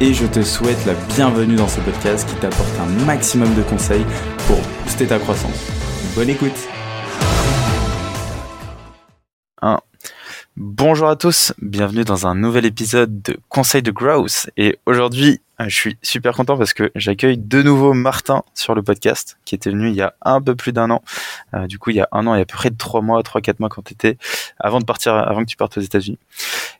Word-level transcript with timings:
et 0.00 0.14
je 0.14 0.26
te 0.26 0.42
souhaite 0.42 0.84
la 0.86 0.94
bienvenue 1.14 1.56
dans 1.56 1.68
ce 1.68 1.80
podcast 1.80 2.28
qui 2.28 2.34
t'apporte 2.36 2.78
un 2.78 3.04
maximum 3.04 3.52
de 3.54 3.62
conseils 3.62 4.04
pour 4.46 4.58
booster 4.84 5.06
ta 5.06 5.18
croissance. 5.18 5.70
Bonne 6.14 6.30
écoute 6.30 6.68
Bonjour 10.60 11.08
à 11.08 11.14
tous, 11.14 11.52
bienvenue 11.62 12.02
dans 12.02 12.26
un 12.26 12.34
nouvel 12.34 12.66
épisode 12.66 13.22
de 13.22 13.38
Conseil 13.48 13.80
de 13.80 13.92
Growth 13.92 14.50
et 14.56 14.76
aujourd'hui 14.86 15.40
euh, 15.60 15.68
je 15.68 15.74
suis 15.74 15.98
super 16.02 16.34
content 16.34 16.56
parce 16.56 16.72
que 16.72 16.90
j'accueille 16.94 17.38
de 17.38 17.62
nouveau 17.62 17.94
Martin 17.94 18.42
sur 18.54 18.74
le 18.74 18.82
podcast, 18.82 19.38
qui 19.44 19.54
était 19.54 19.70
venu 19.70 19.88
il 19.88 19.94
y 19.94 20.02
a 20.02 20.14
un 20.22 20.40
peu 20.40 20.54
plus 20.54 20.72
d'un 20.72 20.90
an. 20.90 21.02
Euh, 21.54 21.66
du 21.66 21.78
coup, 21.78 21.90
il 21.90 21.96
y 21.96 22.00
a 22.00 22.08
un 22.12 22.26
an 22.26 22.34
et 22.34 22.40
à 22.40 22.44
peu 22.44 22.56
près 22.56 22.70
trois 22.70 23.02
mois, 23.02 23.22
trois 23.22 23.40
quatre 23.40 23.60
mois 23.60 23.68
quand 23.68 23.82
tu 23.82 23.92
étais 23.92 24.18
avant 24.58 24.80
de 24.80 24.84
partir, 24.84 25.14
avant 25.14 25.40
que 25.40 25.48
tu 25.50 25.56
partes 25.56 25.78
aux 25.78 25.80
États-Unis. 25.80 26.18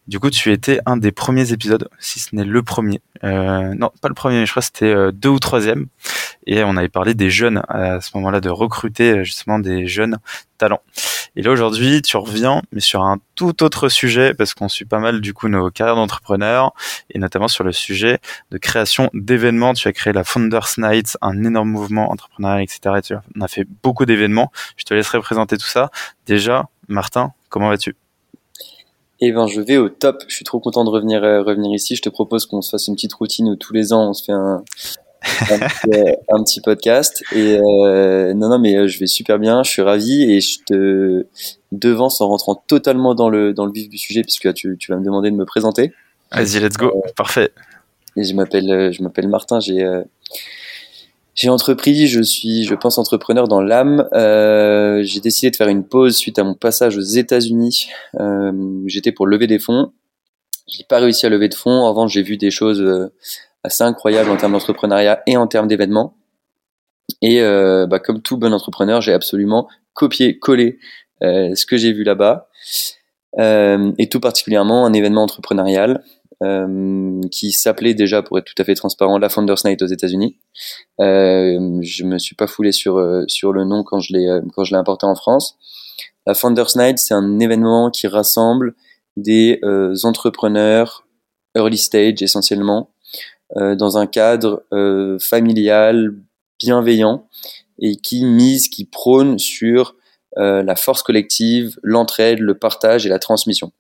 Du 0.07 0.21
coup, 0.21 0.31
tu 0.31 0.53
étais 0.53 0.81
un 0.87 0.97
des 0.97 1.13
premiers 1.13 1.53
épisodes, 1.53 1.89
si 1.99 2.19
ce 2.19 2.35
n'est 2.35 2.45
le 2.45 2.63
premier. 2.63 3.01
Euh, 3.25 3.75
non, 3.75 3.91
pas 4.01 4.09
le 4.09 4.15
premier, 4.15 4.47
je 4.47 4.51
crois 4.51 4.61
que 4.61 4.67
c'était 4.67 4.87
euh, 4.87 5.13
deux 5.13 5.29
ou 5.29 5.39
troisième. 5.39 5.87
Et 6.47 6.63
on 6.65 6.77
avait 6.77 6.89
parlé 6.89 7.15
des 7.15 7.31
jeunes 7.31 7.63
à 7.69 8.01
ce 8.01 8.11
moment-là, 8.15 8.41
de 8.41 8.49
recruter 8.49 9.25
justement 9.25 9.59
des 9.59 9.87
jeunes 9.87 10.19
talents. 10.57 10.81
Et 11.37 11.43
là 11.43 11.51
aujourd'hui, 11.51 12.03
tu 12.03 12.17
reviens, 12.17 12.63
mais 12.73 12.81
sur 12.81 13.03
un 13.03 13.19
tout 13.35 13.63
autre 13.63 13.89
sujet, 13.89 14.35
parce 14.35 14.55
qu'on 14.55 14.69
suit 14.69 14.87
pas 14.87 14.99
mal 14.99 15.21
du 15.21 15.35
coup 15.35 15.49
nos 15.49 15.71
carrières 15.71 15.97
d'entrepreneurs, 15.97 16.73
et 17.11 17.19
notamment 17.19 17.49
sur 17.49 17.65
le 17.65 17.73
sujet 17.73 18.19
de 18.51 18.59
création 18.59 19.11
d'événements. 19.15 19.75
Tu 19.75 19.89
as 19.89 19.93
créé 19.93 20.13
la 20.13 20.25
Founders 20.25 20.71
Night, 20.79 21.17
un 21.21 21.45
énorme 21.45 21.71
mouvement 21.71 22.11
entrepreneurial, 22.11 22.63
etc. 22.63 23.01
tu 23.05 23.15
on 23.37 23.41
a 23.41 23.49
fait 23.49 23.67
beaucoup 23.83 24.07
d'événements. 24.07 24.51
Je 24.77 24.85
te 24.85 24.95
laisserai 24.95 25.21
présenter 25.21 25.57
tout 25.59 25.67
ça. 25.67 25.91
Déjà, 26.27 26.67
Martin, 26.89 27.33
comment 27.51 27.69
vas-tu? 27.69 27.95
Eh 29.21 29.33
ben, 29.33 29.47
je 29.47 29.61
vais 29.61 29.77
au 29.77 29.89
top. 29.89 30.23
Je 30.29 30.35
suis 30.35 30.45
trop 30.45 30.61
content 30.61 30.85
de 30.85 30.91
revenir 30.91 31.25
euh, 31.25 31.43
revenir 31.43 31.75
ici. 31.75 31.97
Je 31.97 32.03
te 32.03 32.09
propose 32.09 32.47
qu'on 32.47 32.63
se 32.63 32.71
fasse 32.71 32.87
une 32.89 32.95
petite 32.95 33.15
routine 33.15 33.49
où 33.49 33.57
tous 33.57 33.73
les 33.73 33.93
ans 33.93 34.11
on 34.11 34.15
se 34.15 34.25
fait 34.25 34.33
un 34.33 34.63
un, 35.51 35.59
petit, 36.45 36.61
podcast. 36.61 37.25
Et 37.35 37.59
euh, 37.59 38.33
non, 38.35 38.49
non, 38.49 38.59
mais 38.59 38.77
euh, 38.77 38.87
je 38.87 38.99
vais 39.01 39.09
super 39.09 39.39
bien. 39.39 39.65
Je 39.65 39.71
suis 39.71 39.83
ravi 39.83 40.23
et 40.31 40.41
je 40.41 40.59
te 40.65 41.27
devance 41.73 42.21
en 42.21 42.29
rentrant 42.29 42.55
totalement 42.55 43.15
dans 43.15 43.29
le 43.29 43.53
dans 43.53 43.67
le 43.67 43.73
vif 43.73 43.89
du 43.89 43.99
sujet 43.99 44.23
puisque 44.23 44.53
tu, 44.55 44.77
tu 44.79 44.93
vas 44.93 44.99
me 44.99 45.05
demander 45.05 45.31
de 45.31 45.37
me 45.37 45.45
présenter. 45.45 45.93
Vas-y, 46.31 46.61
let's 46.61 46.77
go. 46.77 47.03
Parfait. 47.17 47.51
Et 48.17 48.23
je 48.23 48.35
m'appelle 48.35 48.93
je 48.93 49.03
m'appelle 49.03 49.29
Martin. 49.29 49.59
J'ai 49.59 49.85
j'ai 51.39 51.51
entrepris, 51.51 52.09
je 52.09 52.21
suis, 52.21 52.65
je 52.65 52.75
pense, 52.75 52.99
entrepreneur 52.99 53.47
dans 53.47 53.61
l'âme. 53.61 54.09
Euh, 54.13 55.05
j'ai 55.05 55.21
décidé 55.21 55.53
de 55.53 55.57
faire 55.57 55.69
une 55.69 55.85
pause 55.85 56.17
suite 56.17 56.37
à 56.41 56.43
mon 56.43 56.55
passage 56.55 56.97
aux 56.97 57.01
États-Unis. 57.01 57.91
Euh, 58.19 58.83
J'étais 58.87 59.13
pour 59.13 59.25
lever 59.25 59.47
des 59.47 59.61
fonds. 59.61 59.93
J'ai 60.67 60.83
pas 60.83 60.99
réussi 60.99 61.27
à 61.27 61.29
lever 61.29 61.49
de 61.49 61.55
fonds. 61.55 61.71
En 61.71 61.91
revanche, 61.91 62.13
j'ai 62.13 62.23
vu 62.23 62.39
des 62.39 62.51
choses 62.51 62.81
euh, 62.83 63.13
assez 63.63 63.85
incroyables 63.85 64.29
en 64.31 64.37
termes 64.37 64.51
d'entrepreneuriat 64.51 65.23
et 65.29 65.37
en 65.37 65.47
termes 65.47 65.69
d'événements. 65.69 66.17
Et 67.23 67.41
euh, 67.41 67.87
bah, 67.87 68.01
comme 68.01 68.21
tout 68.21 68.37
bon 68.37 68.53
entrepreneur, 68.53 69.01
j'ai 69.01 69.13
absolument 69.13 69.69
copié, 69.95 70.41
collé 70.41 70.81
euh, 71.23 71.55
ce 71.55 71.67
que 71.67 71.77
j'ai 71.77 71.93
vu 71.93 72.03
là-bas. 72.03 72.49
Euh, 73.39 73.93
et 73.99 74.09
tout 74.09 74.19
particulièrement 74.19 74.87
un 74.87 74.93
événement 74.93 75.23
entrepreneurial 75.23 76.03
euh, 76.43 77.21
qui 77.31 77.53
s'appelait 77.53 77.95
déjà, 77.95 78.23
pour 78.23 78.39
être 78.39 78.45
tout 78.45 78.61
à 78.61 78.65
fait 78.65 78.75
transparent, 78.75 79.19
la 79.19 79.29
Founders 79.29 79.59
Night 79.65 79.83
aux 79.83 79.87
États-Unis. 79.87 80.39
Euh, 81.01 81.79
je 81.83 82.05
me 82.05 82.19
suis 82.19 82.37
pas 82.37 82.47
foulé 82.47 82.73
sur 82.73 82.99
euh, 82.99 83.25
sur 83.27 83.53
le 83.53 83.65
nom 83.65 83.83
quand 83.83 84.01
je 84.01 84.13
l'ai 84.13 84.27
euh, 84.27 84.41
quand 84.55 84.65
je 84.65 84.73
l'ai 84.73 84.79
importé 84.79 85.07
en 85.07 85.15
France. 85.15 85.57
La 86.27 86.35
Founders 86.35 86.77
Night, 86.77 86.99
c'est 86.99 87.15
un 87.15 87.41
événement 87.41 87.91
qui 87.91 88.07
rassemble 88.07 88.75
des 89.17 89.61
entrepreneurs 90.05 91.07
early 91.57 91.79
stage 91.79 92.23
essentiellement 92.23 92.91
dans 93.57 93.97
un 93.97 94.07
cadre 94.07 94.63
familial 95.19 96.15
bienveillant 96.61 97.27
et 97.81 97.97
qui 97.97 98.27
mise, 98.27 98.69
qui 98.69 98.85
prône 98.85 99.39
sur 99.39 99.97
la 100.37 100.77
force 100.77 101.03
collective, 101.03 101.81
l'entraide, 101.83 102.41
le 102.41 102.59
partage 102.59 103.07
et 103.07 103.09
la 103.09 103.19
transmission. 103.19 103.73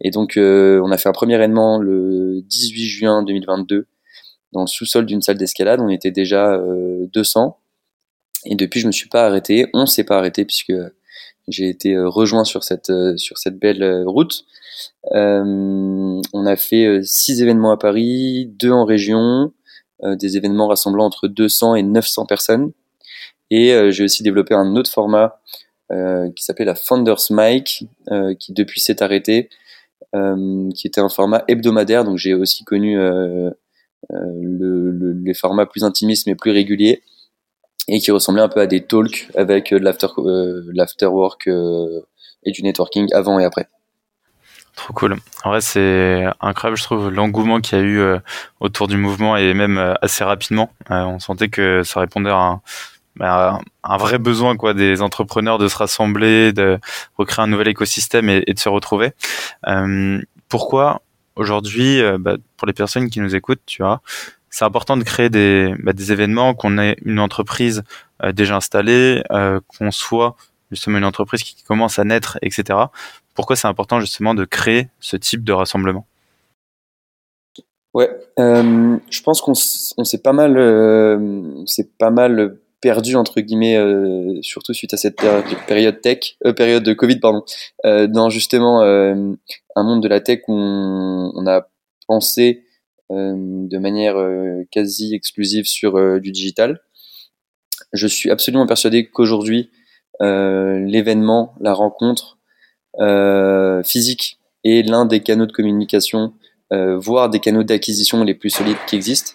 Et 0.00 0.10
donc, 0.10 0.36
euh, 0.36 0.80
on 0.84 0.90
a 0.90 0.98
fait 0.98 1.08
un 1.08 1.12
premier 1.12 1.34
événement 1.34 1.78
le 1.78 2.40
18 2.42 2.84
juin 2.86 3.22
2022 3.22 3.86
dans 4.52 4.62
le 4.62 4.66
sous-sol 4.66 5.06
d'une 5.06 5.22
salle 5.22 5.38
d'escalade. 5.38 5.80
On 5.80 5.88
était 5.88 6.10
déjà 6.10 6.60
200. 7.12 7.46
Euh, 7.46 8.50
et 8.50 8.54
depuis, 8.54 8.80
je 8.80 8.86
me 8.86 8.92
suis 8.92 9.08
pas 9.08 9.26
arrêté. 9.26 9.68
On 9.74 9.86
s'est 9.86 10.04
pas 10.04 10.18
arrêté 10.18 10.44
puisque 10.44 10.72
j'ai 11.48 11.68
été 11.68 11.94
euh, 11.94 12.08
rejoint 12.08 12.44
sur 12.44 12.64
cette 12.64 12.92
sur 13.16 13.38
cette 13.38 13.58
belle 13.58 14.04
route. 14.06 14.44
on 15.12 16.46
a 16.46 16.56
fait 16.56 17.02
six 17.02 17.42
événements 17.42 17.72
à 17.72 17.76
Paris, 17.76 18.46
deux 18.46 18.70
en 18.70 18.84
région, 18.84 19.52
des 20.02 20.36
événements 20.38 20.68
rassemblant 20.68 21.04
entre 21.04 21.28
200 21.28 21.74
et 21.74 21.82
900 21.82 22.26
personnes. 22.26 22.72
Et 23.50 23.74
j'ai 23.90 24.04
aussi 24.04 24.22
développé 24.22 24.54
un 24.54 24.74
autre 24.76 24.90
format 24.90 25.40
euh, 25.92 26.30
qui 26.36 26.44
s'appelait 26.44 26.64
la 26.64 26.76
Founders 26.76 27.30
Mike, 27.30 27.84
euh, 28.12 28.34
qui 28.38 28.52
depuis 28.52 28.80
s'est 28.80 29.02
arrêté, 29.02 29.50
euh, 30.14 30.70
qui 30.70 30.86
était 30.86 31.00
un 31.00 31.08
format 31.08 31.42
hebdomadaire. 31.48 32.04
Donc 32.04 32.16
j'ai 32.16 32.32
aussi 32.32 32.64
connu 32.64 32.96
le, 32.96 33.52
le, 34.10 35.12
les 35.24 35.34
formats 35.34 35.66
plus 35.66 35.82
intimistes 35.82 36.28
mais 36.28 36.36
plus 36.36 36.52
réguliers 36.52 37.02
et 37.88 37.98
qui 37.98 38.12
ressemblait 38.12 38.42
un 38.42 38.48
peu 38.48 38.60
à 38.60 38.68
des 38.68 38.84
talks 38.84 39.28
avec 39.34 39.74
de 39.74 39.78
l'after, 39.78 40.06
l'afterwork 40.72 41.48
et 41.48 42.52
du 42.52 42.62
networking 42.62 43.08
avant 43.12 43.40
et 43.40 43.44
après. 43.44 43.66
Trop 44.76 44.92
cool. 44.92 45.16
En 45.42 45.50
vrai, 45.50 45.60
c'est 45.60 46.24
incroyable, 46.40 46.78
je 46.78 46.84
trouve, 46.84 47.10
l'engouement 47.10 47.60
qu'il 47.60 47.78
y 47.78 47.80
a 47.80 47.84
eu 47.84 48.00
autour 48.60 48.86
du 48.86 48.96
mouvement 48.96 49.36
et 49.36 49.54
même 49.54 49.96
assez 50.00 50.22
rapidement. 50.22 50.70
on 50.88 51.18
sentait 51.18 51.48
que 51.48 51.82
ça 51.82 51.98
répondait 51.98 52.30
à 52.30 52.36
un, 52.36 52.62
bah, 53.16 53.60
un 53.82 53.96
vrai 53.96 54.18
besoin 54.18 54.56
quoi 54.56 54.74
des 54.74 55.02
entrepreneurs 55.02 55.58
de 55.58 55.68
se 55.68 55.76
rassembler, 55.76 56.52
de 56.52 56.78
recréer 57.18 57.44
un 57.44 57.48
nouvel 57.48 57.68
écosystème 57.68 58.28
et, 58.28 58.42
de 58.42 58.58
se 58.58 58.68
retrouver. 58.68 59.12
Euh, 59.66 60.20
pourquoi 60.48 61.02
aujourd'hui, 61.36 62.00
euh, 62.00 62.18
bah, 62.18 62.36
pour 62.56 62.66
les 62.66 62.72
personnes 62.72 63.10
qui 63.10 63.20
nous 63.20 63.34
écoutent, 63.34 63.62
tu 63.66 63.82
vois, 63.82 64.02
c'est 64.50 64.64
important 64.64 64.96
de 64.96 65.04
créer 65.04 65.30
des, 65.30 65.74
bah, 65.82 65.92
des 65.92 66.12
événements, 66.12 66.54
qu'on 66.54 66.78
ait 66.78 66.96
une 67.04 67.18
entreprise 67.18 67.82
euh, 68.22 68.32
déjà 68.32 68.56
installée, 68.56 69.22
euh, 69.30 69.60
qu'on 69.66 69.90
soit 69.90 70.36
justement 70.70 70.98
une 70.98 71.04
entreprise 71.04 71.42
qui 71.42 71.62
commence 71.64 71.98
à 71.98 72.04
naître, 72.04 72.38
etc. 72.42 72.78
Pourquoi 73.34 73.56
c'est 73.56 73.68
important 73.68 74.00
justement 74.00 74.34
de 74.34 74.44
créer 74.44 74.88
ce 75.00 75.16
type 75.16 75.42
de 75.44 75.52
rassemblement? 75.52 76.06
Ouais, 77.92 78.08
je 78.38 79.22
pense 79.22 79.40
qu'on 79.40 79.54
s'est 79.54 80.22
pas 80.22 80.32
mal, 80.32 80.54
c'est 81.66 81.90
pas 81.98 82.10
mal 82.10 82.59
perdu 82.80 83.16
entre 83.16 83.40
guillemets, 83.40 83.76
euh, 83.76 84.40
surtout 84.42 84.72
suite 84.72 84.94
à 84.94 84.96
cette 84.96 85.16
période 85.66 86.00
tech, 86.00 86.36
euh, 86.46 86.52
période 86.52 86.82
de 86.82 86.92
Covid 86.92 87.20
pardon, 87.20 87.44
euh, 87.84 88.06
dans 88.06 88.30
justement 88.30 88.82
un 88.82 89.82
monde 89.82 90.02
de 90.02 90.08
la 90.08 90.20
tech 90.20 90.40
où 90.48 90.54
on, 90.54 91.32
on 91.34 91.46
a 91.46 91.68
pensé 92.06 92.64
de 93.10 93.78
manière 93.78 94.14
quasi 94.70 95.14
exclusive 95.14 95.64
sur 95.64 96.20
du 96.20 96.30
digital. 96.30 96.80
Je 97.92 98.06
suis 98.06 98.30
absolument 98.30 98.66
persuadé 98.66 99.06
qu'aujourd'hui 99.06 99.70
l'événement, 100.20 101.54
la 101.60 101.72
rencontre 101.72 102.38
physique 103.84 104.38
est 104.62 104.88
l'un 104.88 105.06
des 105.06 105.20
canaux 105.20 105.46
de 105.46 105.52
communication, 105.52 106.34
voire 106.70 107.30
des 107.30 107.40
canaux 107.40 107.64
d'acquisition 107.64 108.22
les 108.22 108.34
plus 108.34 108.50
solides 108.50 108.76
qui 108.86 108.94
existent. 108.94 109.32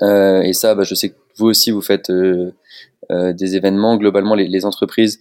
Et 0.00 0.52
ça, 0.52 0.74
bah, 0.74 0.82
je 0.84 0.94
sais 0.94 1.10
que 1.10 1.16
vous 1.36 1.46
aussi 1.46 1.70
vous 1.70 1.80
faites 1.80 2.10
euh, 2.10 2.52
euh, 3.10 3.32
des 3.32 3.56
événements. 3.56 3.96
Globalement, 3.96 4.34
les, 4.34 4.64
entreprises 4.64 5.18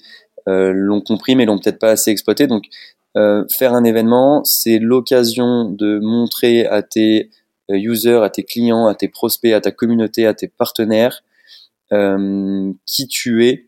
euh, 0.48 0.71
l'ont 0.74 1.01
compris, 1.01 1.36
mais 1.36 1.45
l'ont 1.45 1.60
peut-être 1.60 1.80
pas 1.80 1.92
assez 1.92 2.12
exploité. 2.12 2.48
Donc, 2.48 2.65
faire 3.51 3.74
un 3.74 3.83
événement, 3.83 4.44
c'est 4.44 4.80
l'occasion 4.80 5.65
de 5.65 6.00
montrer 6.00 6.65
à 6.65 6.81
tes 6.81 7.30
users, 7.69 8.24
à 8.24 8.31
tes 8.31 8.42
clients, 8.42 8.88
à 8.88 8.95
tes 8.95 9.07
prospects, 9.07 9.54
à 9.54 9.62
ta 9.62 9.69
communauté, 9.69 10.25
à 10.25 10.33
tes 10.33 10.48
partenaires 10.48 11.24
qui 11.92 13.07
tu 13.07 13.45
es. 13.45 13.68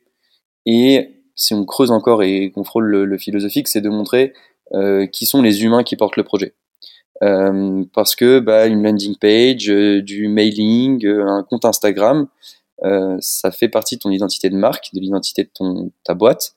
Et 0.65 1.21
si 1.35 1.53
on 1.53 1.63
creuse 1.63 1.91
encore 1.91 2.23
et 2.23 2.49
qu'on 2.49 2.63
frôle 2.63 2.85
le, 2.85 3.05
le 3.05 3.17
philosophique, 3.19 3.67
c'est 3.67 3.81
de 3.81 3.89
montrer 3.89 4.33
qui 5.11 5.27
sont 5.27 5.43
les 5.43 5.63
humains 5.63 5.83
qui 5.83 5.95
portent 5.95 6.17
le 6.17 6.23
projet. 6.23 6.55
Parce 7.19 8.15
que 8.15 8.39
bah, 8.39 8.67
une 8.67 8.83
landing 8.83 9.15
page, 9.17 9.65
du 9.65 10.27
mailing, 10.27 11.05
un 11.07 11.43
compte 11.43 11.65
Instagram, 11.65 12.27
ça 13.19 13.51
fait 13.51 13.69
partie 13.69 13.95
de 13.95 14.01
ton 14.01 14.11
identité 14.11 14.49
de 14.49 14.55
marque, 14.55 14.89
de 14.93 14.99
l'identité 14.99 15.43
de 15.43 15.49
ton 15.53 15.91
ta 16.03 16.13
boîte, 16.13 16.55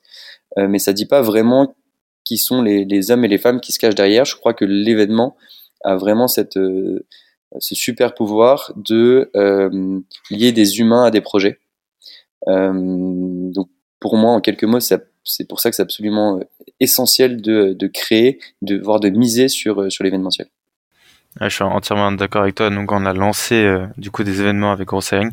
mais 0.57 0.79
ça 0.79 0.93
dit 0.93 1.05
pas 1.05 1.21
vraiment 1.21 1.75
qui 2.25 2.37
sont 2.37 2.61
les, 2.61 2.85
les, 2.85 3.09
hommes 3.09 3.25
et 3.25 3.27
les 3.27 3.37
femmes 3.37 3.59
qui 3.61 3.71
se 3.71 3.79
cachent 3.79 3.95
derrière. 3.95 4.25
Je 4.25 4.35
crois 4.35 4.53
que 4.53 4.65
l'événement 4.65 5.35
a 5.83 5.95
vraiment 5.95 6.27
cette 6.27 6.59
ce 7.57 7.75
super 7.75 8.13
pouvoir 8.13 8.71
de 8.75 9.31
euh, 9.35 9.99
lier 10.29 10.51
des 10.51 10.79
humains 10.79 11.05
à 11.05 11.11
des 11.11 11.21
projets. 11.21 11.59
Euh, 12.47 12.71
donc 13.51 13.69
pour 13.99 14.17
moi, 14.17 14.31
en 14.31 14.41
quelques 14.41 14.63
mots, 14.63 14.79
c'est 15.23 15.47
pour 15.47 15.59
ça 15.59 15.69
que 15.69 15.75
c'est 15.75 15.81
absolument 15.81 16.37
euh, 16.37 16.43
essentiel 16.79 17.41
de, 17.41 17.73
de, 17.73 17.87
créer, 17.87 18.39
de 18.61 18.77
voire 18.77 18.99
de 18.99 19.09
miser 19.09 19.47
sur, 19.47 19.91
sur 19.91 20.03
l'événementiel. 20.03 20.47
je 21.41 21.49
suis 21.49 21.63
entièrement 21.63 22.11
d'accord 22.11 22.43
avec 22.43 22.55
toi. 22.55 22.69
Donc 22.69 22.91
on 22.91 23.05
a 23.05 23.13
lancé 23.13 23.71
du 23.97 24.11
coup 24.11 24.23
des 24.23 24.41
événements 24.41 24.71
avec 24.71 24.87
Grossaring. 24.87 25.31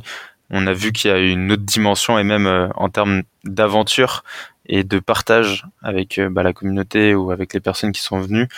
On 0.51 0.67
a 0.67 0.73
vu 0.73 0.93
qu'il 0.93 1.11
y 1.11 1.15
a 1.15 1.19
une 1.19 1.51
autre 1.53 1.65
dimension 1.65 2.19
et 2.19 2.25
même 2.25 2.71
en 2.77 2.89
termes 2.89 3.23
d'aventure 3.45 4.23
et 4.69 4.85
de 4.85 4.99
partage 4.99 5.67
avec 5.83 6.21
bah, 6.31 6.43
la 6.43 6.53
communauté 6.53 7.15
ou 7.15 7.31
avec 7.31 7.55
les 7.55 7.61
personnes 7.61 7.93
qui 7.93 8.03
sont 8.03 8.21
venues. 8.21 8.49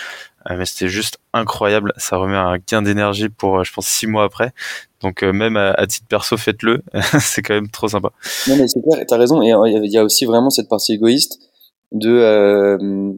Euh, 0.51 0.57
mais 0.57 0.65
c'était 0.65 0.89
juste 0.89 1.19
incroyable. 1.33 1.93
Ça 1.97 2.17
remet 2.17 2.37
un 2.37 2.57
gain 2.59 2.83
d'énergie 2.83 3.29
pour, 3.29 3.59
euh, 3.59 3.65
je 3.65 3.73
pense, 3.73 3.87
six 3.87 4.07
mois 4.07 4.25
après. 4.25 4.53
Donc 5.03 5.23
euh, 5.23 5.33
même 5.33 5.57
à, 5.57 5.87
titre 5.87 6.07
perso, 6.09 6.37
faites-le. 6.37 6.83
c'est 7.21 7.43
quand 7.43 7.55
même 7.55 7.71
trop 7.71 7.89
sympa. 7.89 8.11
Non 8.49 8.57
mais 8.57 8.69
c'est 8.69 8.83
clair, 8.83 9.05
t'as 9.07 9.17
raison. 9.17 9.43
Et 9.43 9.49
il 9.49 9.93
y 9.93 9.99
a 9.99 10.05
aussi 10.05 10.25
vraiment 10.25 10.51
cette 10.51 10.69
partie 10.69 10.95
égoïste 10.95 11.39
de 11.93 13.17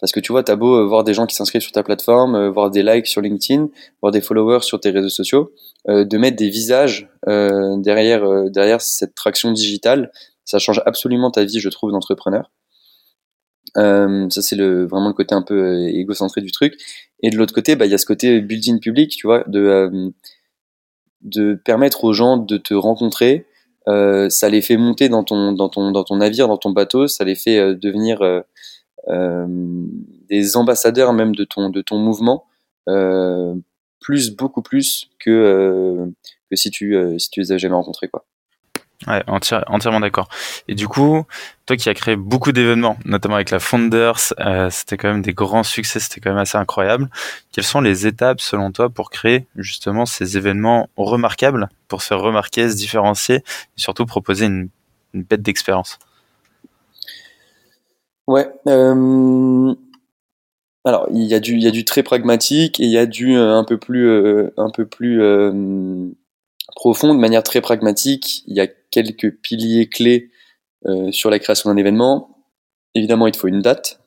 parce 0.00 0.10
que 0.10 0.18
tu 0.18 0.32
vois, 0.32 0.42
t'as 0.42 0.56
beau 0.56 0.88
voir 0.88 1.04
des 1.04 1.14
gens 1.14 1.26
qui 1.26 1.36
s'inscrivent 1.36 1.62
sur 1.62 1.70
ta 1.70 1.84
plateforme, 1.84 2.48
voir 2.48 2.70
des 2.70 2.82
likes 2.82 3.06
sur 3.06 3.20
LinkedIn, 3.20 3.68
voir 4.00 4.10
des 4.10 4.20
followers 4.20 4.62
sur 4.62 4.80
tes 4.80 4.90
réseaux 4.90 5.08
sociaux, 5.08 5.52
de 5.86 6.18
mettre 6.18 6.36
des 6.36 6.48
visages 6.48 7.08
derrière 7.24 8.50
derrière 8.50 8.80
cette 8.80 9.14
traction 9.14 9.52
digitale, 9.52 10.10
ça 10.44 10.58
change 10.58 10.82
absolument 10.86 11.30
ta 11.30 11.44
vie, 11.44 11.60
je 11.60 11.68
trouve, 11.68 11.92
d'entrepreneur. 11.92 12.50
Euh, 13.78 14.28
ça 14.28 14.42
c'est 14.42 14.56
le 14.56 14.86
vraiment 14.86 15.08
le 15.08 15.14
côté 15.14 15.34
un 15.34 15.42
peu 15.42 15.54
euh, 15.54 15.88
égocentré 15.88 16.40
du 16.42 16.52
truc. 16.52 16.74
Et 17.22 17.30
de 17.30 17.36
l'autre 17.36 17.54
côté, 17.54 17.76
bah 17.76 17.86
il 17.86 17.90
y 17.92 17.94
a 17.94 17.98
ce 17.98 18.06
côté 18.06 18.40
building 18.40 18.80
public, 18.80 19.10
tu 19.10 19.26
vois, 19.26 19.44
de 19.46 19.60
euh, 19.60 20.10
de 21.22 21.54
permettre 21.54 22.04
aux 22.04 22.12
gens 22.12 22.36
de 22.36 22.56
te 22.58 22.74
rencontrer. 22.74 23.46
Euh, 23.88 24.28
ça 24.30 24.48
les 24.48 24.62
fait 24.62 24.76
monter 24.76 25.08
dans 25.08 25.24
ton 25.24 25.52
dans 25.52 25.68
ton 25.68 25.90
dans 25.92 26.04
ton 26.04 26.16
navire, 26.16 26.48
dans 26.48 26.58
ton 26.58 26.70
bateau. 26.70 27.06
Ça 27.08 27.24
les 27.24 27.34
fait 27.36 27.58
euh, 27.58 27.74
devenir 27.74 28.20
des 30.28 30.56
ambassadeurs 30.56 31.12
même 31.12 31.34
de 31.34 31.44
ton 31.44 31.70
de 31.70 31.82
ton 31.82 31.98
mouvement. 31.98 32.44
plus 34.00 34.30
beaucoup 34.36 34.62
plus 34.62 35.10
que 35.18 36.12
que 36.50 36.56
si 36.56 36.70
tu 36.70 36.96
si 37.18 37.30
tu 37.30 37.40
les 37.40 37.52
as 37.52 37.58
jamais 37.58 37.74
rencontrés 37.74 38.08
quoi. 38.08 38.24
Ouais, 39.08 39.22
entièrement 39.26 39.98
d'accord. 39.98 40.28
Et 40.68 40.76
du 40.76 40.86
coup, 40.86 41.24
toi 41.66 41.76
qui 41.76 41.88
as 41.88 41.94
créé 41.94 42.14
beaucoup 42.14 42.52
d'événements, 42.52 42.96
notamment 43.04 43.34
avec 43.34 43.50
la 43.50 43.58
Founders, 43.58 44.32
euh, 44.38 44.70
c'était 44.70 44.96
quand 44.96 45.08
même 45.08 45.22
des 45.22 45.32
grands 45.32 45.64
succès, 45.64 45.98
c'était 45.98 46.20
quand 46.20 46.30
même 46.30 46.38
assez 46.38 46.56
incroyable. 46.56 47.10
Quelles 47.52 47.64
sont 47.64 47.80
les 47.80 48.06
étapes 48.06 48.40
selon 48.40 48.70
toi 48.70 48.90
pour 48.90 49.10
créer 49.10 49.46
justement 49.56 50.06
ces 50.06 50.36
événements 50.36 50.88
remarquables, 50.96 51.68
pour 51.88 52.00
se 52.00 52.08
faire 52.08 52.20
remarquer, 52.20 52.70
se 52.70 52.76
différencier, 52.76 53.36
et 53.36 53.42
surtout 53.76 54.06
proposer 54.06 54.46
une, 54.46 54.68
une 55.14 55.24
bête 55.24 55.42
d'expérience? 55.42 55.98
Ouais. 58.28 58.48
Euh... 58.68 59.74
Alors, 60.84 61.06
il 61.12 61.24
y 61.24 61.34
a 61.34 61.40
du, 61.40 61.54
il 61.54 61.62
y 61.62 61.68
a 61.68 61.70
du 61.70 61.84
très 61.84 62.02
pragmatique 62.02 62.80
et 62.80 62.84
il 62.84 62.90
y 62.90 62.98
a 62.98 63.06
du 63.06 63.36
euh, 63.36 63.56
un 63.56 63.64
peu 63.64 63.78
plus, 63.78 64.08
euh, 64.08 64.52
un 64.56 64.70
peu 64.70 64.84
plus 64.84 65.22
euh, 65.22 65.52
profond, 66.74 67.14
de 67.14 67.20
manière 67.20 67.42
très 67.42 67.60
pragmatique. 67.60 68.42
Il 68.46 68.56
y 68.56 68.60
a 68.60 68.66
quelques 68.66 69.34
piliers 69.36 69.88
clés 69.88 70.30
euh, 70.86 71.10
sur 71.12 71.30
la 71.30 71.38
création 71.38 71.70
d'un 71.70 71.76
événement. 71.76 72.36
Évidemment, 72.94 73.26
il 73.26 73.32
te 73.32 73.38
faut 73.38 73.48
une 73.48 73.62
date, 73.62 74.00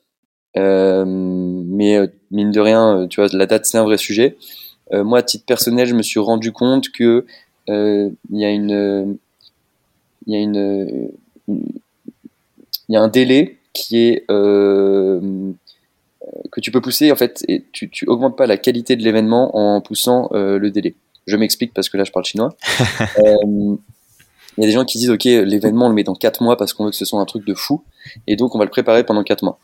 euh, 0.57 1.05
mais 1.05 1.97
euh, 1.97 2.07
mine 2.31 2.51
de 2.51 2.59
rien, 2.59 3.07
tu 3.09 3.21
vois, 3.21 3.29
la 3.33 3.45
date 3.45 3.65
c'est 3.65 3.77
un 3.77 3.83
vrai 3.83 3.97
sujet. 3.97 4.37
moi, 4.91 5.19
à 5.19 5.23
titre 5.23 5.45
personnel, 5.45 5.87
je 5.87 5.95
me 5.95 6.03
suis 6.03 6.19
rendu 6.19 6.51
compte 6.51 6.89
que 6.89 7.25
il 7.67 8.15
y 8.29 8.45
a 8.45 8.51
une, 8.51 9.17
il 10.27 10.33
y 10.33 10.35
a 10.35 10.39
une, 10.39 11.11
il 11.47 12.89
y 12.89 12.95
a 12.95 13.01
un 13.01 13.07
délai 13.07 13.57
qui 13.73 13.97
est 13.97 14.25
que 14.27 15.53
tu 16.61 16.71
peux 16.71 16.81
pousser 16.81 17.11
en 17.11 17.15
fait, 17.15 17.43
et 17.47 17.63
tu, 17.71 17.89
tu 17.89 18.07
augmentes 18.07 18.37
pas 18.37 18.47
la 18.47 18.57
qualité 18.57 18.95
de 18.95 19.03
l'événement 19.03 19.57
en 19.57 19.81
poussant 19.81 20.29
le 20.33 20.69
délai. 20.69 20.95
Je 21.27 21.37
m'explique 21.37 21.73
parce 21.73 21.89
que 21.89 21.97
là 21.97 22.03
je 22.03 22.11
parle 22.11 22.25
chinois. 22.25 22.55
Il 24.57 24.61
y 24.61 24.63
a 24.63 24.67
des 24.67 24.73
gens 24.73 24.85
qui 24.85 24.97
disent, 24.97 25.09
OK, 25.09 25.25
l'événement, 25.25 25.87
on 25.87 25.89
le 25.89 25.95
met 25.95 26.03
dans 26.03 26.15
4 26.15 26.41
mois 26.41 26.55
parce 26.55 26.73
qu'on 26.73 26.85
veut 26.85 26.91
que 26.91 26.95
ce 26.95 27.05
soit 27.05 27.19
un 27.19 27.25
truc 27.25 27.45
de 27.45 27.53
fou. 27.53 27.83
Et 28.25 28.35
donc, 28.35 28.55
on 28.55 28.57
va 28.57 28.63
le 28.63 28.71
préparer 28.71 29.03
pendant 29.03 29.23
4 29.23 29.43
mois. 29.43 29.59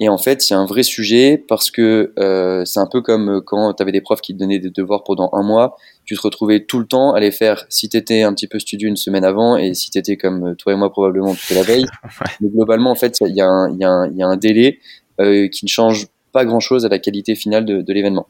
Et 0.00 0.08
en 0.08 0.18
fait, 0.18 0.40
a 0.50 0.54
un 0.54 0.66
vrai 0.66 0.84
sujet 0.84 1.42
parce 1.48 1.72
que 1.72 2.12
euh, 2.18 2.64
c'est 2.64 2.78
un 2.78 2.86
peu 2.86 3.02
comme 3.02 3.42
quand 3.44 3.74
tu 3.74 3.82
avais 3.82 3.90
des 3.90 4.00
profs 4.00 4.20
qui 4.20 4.32
te 4.32 4.38
donnaient 4.38 4.60
des 4.60 4.70
devoirs 4.70 5.02
pendant 5.02 5.30
un 5.32 5.42
mois. 5.42 5.76
Tu 6.04 6.14
te 6.14 6.20
retrouvais 6.20 6.64
tout 6.64 6.78
le 6.78 6.86
temps 6.86 7.12
à 7.12 7.20
les 7.20 7.32
faire 7.32 7.66
si 7.68 7.88
tu 7.88 7.96
étais 7.96 8.22
un 8.22 8.32
petit 8.32 8.46
peu 8.46 8.60
studieux 8.60 8.88
une 8.88 8.96
semaine 8.96 9.24
avant 9.24 9.56
et 9.56 9.74
si 9.74 9.90
tu 9.90 9.98
étais 9.98 10.16
comme 10.16 10.54
toi 10.56 10.72
et 10.72 10.76
moi 10.76 10.90
probablement 10.90 11.34
toute 11.34 11.50
la 11.50 11.62
veille. 11.62 11.86
Mais 12.40 12.48
globalement, 12.48 12.92
en 12.92 12.94
fait, 12.94 13.18
il 13.22 13.34
y, 13.34 13.40
a 13.40 13.48
un, 13.48 13.76
y, 13.76 13.84
a 13.84 14.06
y 14.12 14.22
a 14.22 14.26
un 14.26 14.36
délai 14.36 14.78
euh, 15.20 15.48
qui 15.48 15.64
ne 15.64 15.68
change 15.68 16.06
pas 16.32 16.44
grand-chose 16.44 16.86
à 16.86 16.88
la 16.88 17.00
qualité 17.00 17.34
finale 17.34 17.64
de, 17.64 17.82
de 17.82 17.92
l'événement. 17.92 18.28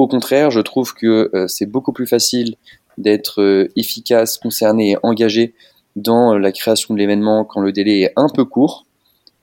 Au 0.00 0.08
contraire, 0.08 0.50
je 0.50 0.60
trouve 0.60 0.94
que 0.94 1.30
euh, 1.34 1.46
c'est 1.46 1.66
beaucoup 1.66 1.92
plus 1.92 2.06
facile 2.06 2.56
d'être 2.96 3.42
euh, 3.42 3.68
efficace, 3.76 4.38
concerné 4.38 4.92
et 4.92 4.96
engagé 5.02 5.52
dans 5.94 6.32
euh, 6.32 6.38
la 6.38 6.52
création 6.52 6.94
de 6.94 6.98
l'événement 6.98 7.44
quand 7.44 7.60
le 7.60 7.70
délai 7.70 8.00
est 8.00 8.12
un 8.16 8.30
peu 8.30 8.46
court 8.46 8.86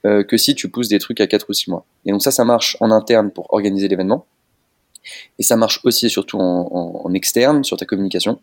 euh, 0.07 0.23
que 0.23 0.35
si 0.35 0.55
tu 0.55 0.67
pousses 0.67 0.87
des 0.87 0.97
trucs 0.97 1.21
à 1.21 1.27
4 1.27 1.45
ou 1.47 1.53
6 1.53 1.69
mois. 1.69 1.85
Et 2.07 2.11
donc 2.11 2.23
ça, 2.23 2.31
ça 2.31 2.43
marche 2.43 2.75
en 2.79 2.89
interne 2.89 3.29
pour 3.29 3.53
organiser 3.53 3.87
l'événement. 3.87 4.25
Et 5.37 5.43
ça 5.43 5.57
marche 5.57 5.79
aussi 5.83 6.07
et 6.07 6.09
surtout 6.09 6.39
en, 6.39 7.13
externe 7.13 7.63
sur 7.63 7.77
ta 7.77 7.85
communication. 7.85 8.39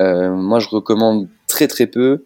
moi, 0.00 0.58
je 0.58 0.68
recommande 0.68 1.28
très 1.48 1.68
très 1.68 1.86
peu, 1.86 2.24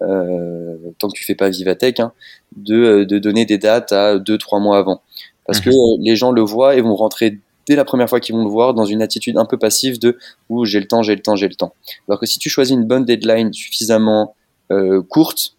tant 0.00 1.08
que 1.08 1.14
tu 1.14 1.24
fais 1.24 1.36
pas 1.36 1.48
Vivatech, 1.48 2.00
hein, 2.00 2.12
de, 2.56 3.04
de 3.04 3.18
donner 3.20 3.46
des 3.46 3.56
dates 3.56 3.92
à 3.92 4.18
2-3 4.18 4.60
mois 4.60 4.78
avant. 4.78 5.00
Parce 5.46 5.60
que 5.60 5.70
mhm. 5.70 6.02
les 6.02 6.16
gens 6.16 6.32
le 6.32 6.42
voient 6.42 6.74
et 6.74 6.82
vont 6.82 6.96
rentrer 6.96 7.38
dès 7.68 7.76
la 7.76 7.84
première 7.84 8.08
fois 8.08 8.18
qu'ils 8.18 8.34
vont 8.34 8.44
le 8.44 8.50
voir 8.50 8.74
dans 8.74 8.86
une 8.86 9.02
attitude 9.02 9.36
un 9.36 9.44
peu 9.44 9.58
passive 9.58 9.98
de 9.98 10.18
où 10.48 10.64
j'ai 10.64 10.80
le 10.80 10.88
temps, 10.88 11.02
j'ai 11.02 11.14
le 11.14 11.22
temps, 11.22 11.36
j'ai 11.36 11.48
le 11.48 11.54
temps. 11.54 11.74
Alors 12.08 12.18
que 12.18 12.26
si 12.26 12.38
tu 12.38 12.48
choisis 12.48 12.74
une 12.74 12.84
bonne 12.84 13.04
deadline 13.04 13.52
suffisamment 13.52 14.34
euh, 14.72 15.02
courte, 15.02 15.54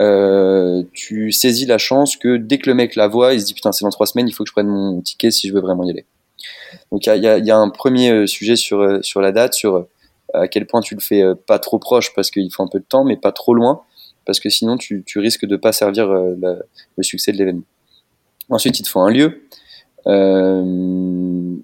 euh, 0.00 0.82
tu 0.92 1.32
saisis 1.32 1.66
la 1.66 1.78
chance 1.78 2.16
que 2.16 2.36
dès 2.36 2.58
que 2.58 2.68
le 2.68 2.74
mec 2.74 2.94
la 2.94 3.08
voit, 3.08 3.34
il 3.34 3.40
se 3.40 3.46
dit 3.46 3.54
putain 3.54 3.72
c'est 3.72 3.84
dans 3.84 3.90
trois 3.90 4.06
semaines, 4.06 4.28
il 4.28 4.32
faut 4.32 4.44
que 4.44 4.48
je 4.48 4.52
prenne 4.52 4.68
mon 4.68 5.00
ticket 5.00 5.30
si 5.30 5.48
je 5.48 5.54
veux 5.54 5.60
vraiment 5.60 5.84
y 5.84 5.90
aller. 5.90 6.04
Donc 6.92 7.06
il 7.06 7.22
y 7.22 7.50
a, 7.50 7.56
un 7.56 7.70
premier 7.70 8.10
euh, 8.10 8.26
sujet 8.26 8.56
sur 8.56 9.02
sur 9.02 9.20
la 9.20 9.32
date, 9.32 9.54
sur 9.54 9.86
à 10.34 10.46
quel 10.46 10.66
point 10.66 10.82
tu 10.82 10.94
le 10.94 11.00
fais 11.00 11.24
pas 11.46 11.58
trop 11.58 11.78
proche 11.78 12.14
parce 12.14 12.30
qu'il 12.30 12.52
faut 12.52 12.62
un 12.62 12.68
peu 12.68 12.78
de 12.78 12.84
temps, 12.84 13.04
mais 13.04 13.16
pas 13.16 13.32
trop 13.32 13.54
loin 13.54 13.82
parce 14.26 14.40
que 14.40 14.50
sinon 14.50 14.76
tu, 14.76 15.02
tu 15.06 15.20
risques 15.20 15.46
de 15.46 15.56
pas 15.56 15.72
servir 15.72 16.06
le 16.10 17.02
succès 17.02 17.32
de 17.32 17.38
l'événement. 17.38 17.64
Ensuite 18.50 18.78
il 18.78 18.82
te 18.82 18.88
faut 18.90 19.00
un 19.00 19.10
lieu. 19.10 19.48
Euh, 20.06 20.62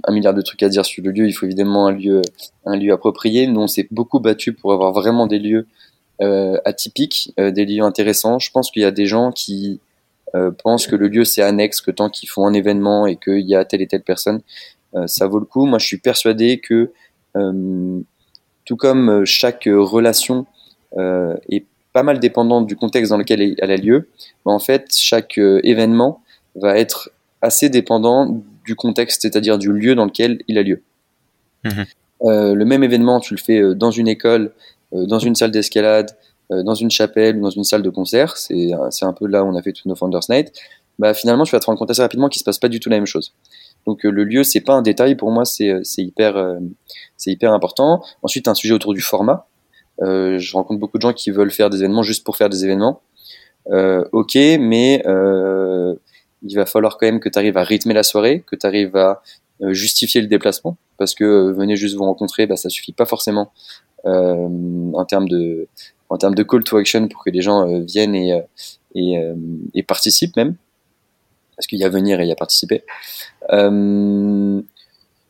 un 0.06 0.12
milliard 0.12 0.34
de 0.34 0.42
trucs 0.42 0.62
à 0.62 0.68
dire 0.68 0.84
sur 0.84 1.02
le 1.02 1.10
lieu. 1.10 1.26
Il 1.26 1.32
faut 1.32 1.46
évidemment 1.46 1.86
un 1.86 1.92
lieu, 1.92 2.22
un 2.66 2.76
lieu 2.76 2.92
approprié. 2.92 3.46
Nous, 3.46 3.60
on 3.60 3.66
s'est 3.66 3.88
beaucoup 3.90 4.20
battu 4.20 4.52
pour 4.52 4.72
avoir 4.72 4.92
vraiment 4.92 5.26
des 5.26 5.38
lieux 5.38 5.66
euh, 6.20 6.58
atypiques, 6.64 7.32
euh, 7.38 7.50
des 7.50 7.64
lieux 7.64 7.82
intéressants. 7.82 8.38
Je 8.38 8.50
pense 8.50 8.70
qu'il 8.70 8.82
y 8.82 8.86
a 8.86 8.90
des 8.90 9.06
gens 9.06 9.32
qui 9.32 9.80
pensent 10.64 10.88
que 10.88 10.96
le 10.96 11.06
lieu 11.06 11.24
c'est 11.24 11.42
annexe, 11.42 11.80
que 11.80 11.92
tant 11.92 12.10
qu'ils 12.10 12.28
font 12.28 12.44
un 12.44 12.54
événement 12.54 13.06
et 13.06 13.14
qu'il 13.14 13.48
y 13.48 13.54
a 13.54 13.64
telle 13.64 13.82
et 13.82 13.86
telle 13.86 14.02
personne, 14.02 14.40
ça 15.06 15.28
vaut 15.28 15.38
le 15.38 15.44
coup. 15.44 15.64
Moi, 15.64 15.78
je 15.78 15.86
suis 15.86 15.98
persuadé 15.98 16.58
que 16.58 16.90
tout 18.64 18.76
comme 18.76 19.24
chaque 19.24 19.66
relation 19.66 20.46
est 20.98 21.64
pas 21.92 22.02
mal 22.02 22.18
dépendante 22.18 22.66
du 22.66 22.74
contexte 22.74 23.10
dans 23.10 23.16
lequel 23.16 23.54
elle 23.56 23.70
a 23.70 23.76
lieu, 23.76 24.08
en 24.44 24.58
fait, 24.58 24.92
chaque 24.92 25.38
événement 25.38 26.20
va 26.56 26.78
être 26.78 27.10
assez 27.44 27.68
dépendant 27.68 28.42
du 28.64 28.74
contexte, 28.74 29.22
c'est-à-dire 29.22 29.58
du 29.58 29.70
lieu 29.70 29.94
dans 29.94 30.06
lequel 30.06 30.40
il 30.48 30.58
a 30.58 30.62
lieu. 30.62 30.82
Mhm. 31.64 31.84
Euh, 32.22 32.54
le 32.54 32.64
même 32.64 32.82
événement, 32.82 33.20
tu 33.20 33.34
le 33.34 33.40
fais 33.40 33.60
euh, 33.60 33.74
dans 33.74 33.90
une 33.90 34.08
école, 34.08 34.52
euh, 34.94 35.06
dans 35.06 35.18
une 35.18 35.34
salle 35.34 35.50
d'escalade, 35.50 36.10
dans 36.50 36.74
une 36.74 36.90
chapelle 36.90 37.38
ou 37.38 37.40
dans 37.40 37.50
une 37.50 37.64
salle 37.64 37.80
de 37.80 37.88
concert, 37.88 38.36
c'est 38.36 38.74
un 38.74 39.12
peu 39.14 39.26
là 39.26 39.42
où 39.42 39.48
on 39.48 39.56
a 39.56 39.62
fait 39.62 39.72
tous 39.72 39.88
nos 39.88 39.96
Founders 39.96 40.20
Night, 40.28 40.52
bah, 40.98 41.14
finalement 41.14 41.44
tu 41.44 41.52
vas 41.52 41.58
te 41.58 41.64
rendre 41.64 41.78
compte 41.78 41.90
assez 41.90 42.02
rapidement 42.02 42.28
qu'il 42.28 42.38
se 42.38 42.44
passe 42.44 42.58
pas 42.58 42.68
du 42.68 42.80
tout 42.80 42.90
la 42.90 42.96
même 42.96 43.06
chose. 43.06 43.32
Donc 43.86 44.04
le 44.04 44.24
lieu, 44.24 44.44
c'est 44.44 44.60
pas 44.60 44.74
un 44.74 44.82
détail, 44.82 45.14
pour 45.14 45.30
moi 45.30 45.46
c'est 45.46 45.80
hyper, 45.96 46.58
c'est 47.16 47.30
hyper 47.30 47.54
important. 47.54 48.04
Ensuite, 48.22 48.46
un 48.46 48.54
sujet 48.54 48.74
autour 48.74 48.92
du 48.92 49.00
format. 49.00 49.46
je 50.00 50.52
rencontre 50.52 50.78
beaucoup 50.78 50.98
de 50.98 51.02
gens 51.02 51.14
qui 51.14 51.30
veulent 51.30 51.50
faire 51.50 51.70
des 51.70 51.78
événements 51.78 52.02
juste 52.02 52.24
pour 52.24 52.36
faire 52.36 52.50
des 52.50 52.62
événements. 52.66 53.00
ok, 54.12 54.34
mais 54.34 55.02
il 56.44 56.54
va 56.56 56.66
falloir 56.66 56.98
quand 56.98 57.06
même 57.06 57.20
que 57.20 57.28
tu 57.28 57.38
arrives 57.38 57.56
à 57.56 57.64
rythmer 57.64 57.94
la 57.94 58.02
soirée, 58.02 58.44
que 58.46 58.56
tu 58.56 58.66
arrives 58.66 58.96
à 58.96 59.22
justifier 59.70 60.20
le 60.20 60.26
déplacement 60.26 60.76
parce 60.98 61.14
que 61.14 61.50
venez 61.52 61.76
juste 61.76 61.96
vous 61.96 62.04
rencontrer, 62.04 62.46
bah, 62.46 62.56
ça 62.56 62.68
suffit 62.68 62.92
pas 62.92 63.06
forcément 63.06 63.52
en 64.04 65.04
termes 65.06 65.28
de 65.28 65.66
en 66.10 66.18
termes 66.18 66.34
de 66.34 66.42
call 66.42 66.62
to 66.62 66.76
action 66.76 67.08
pour 67.08 67.24
que 67.24 67.30
les 67.30 67.40
gens 67.40 67.66
viennent 67.80 68.14
et, 68.14 68.42
et, 68.94 69.16
et 69.74 69.82
participent 69.82 70.36
même 70.36 70.56
parce 71.56 71.66
qu'il 71.66 71.78
y 71.78 71.84
a 71.84 71.88
venir 71.88 72.20
et 72.20 72.24
il 72.24 72.28
y 72.28 72.32
a 72.32 72.36
participer. 72.36 72.84
Euh, 73.52 74.60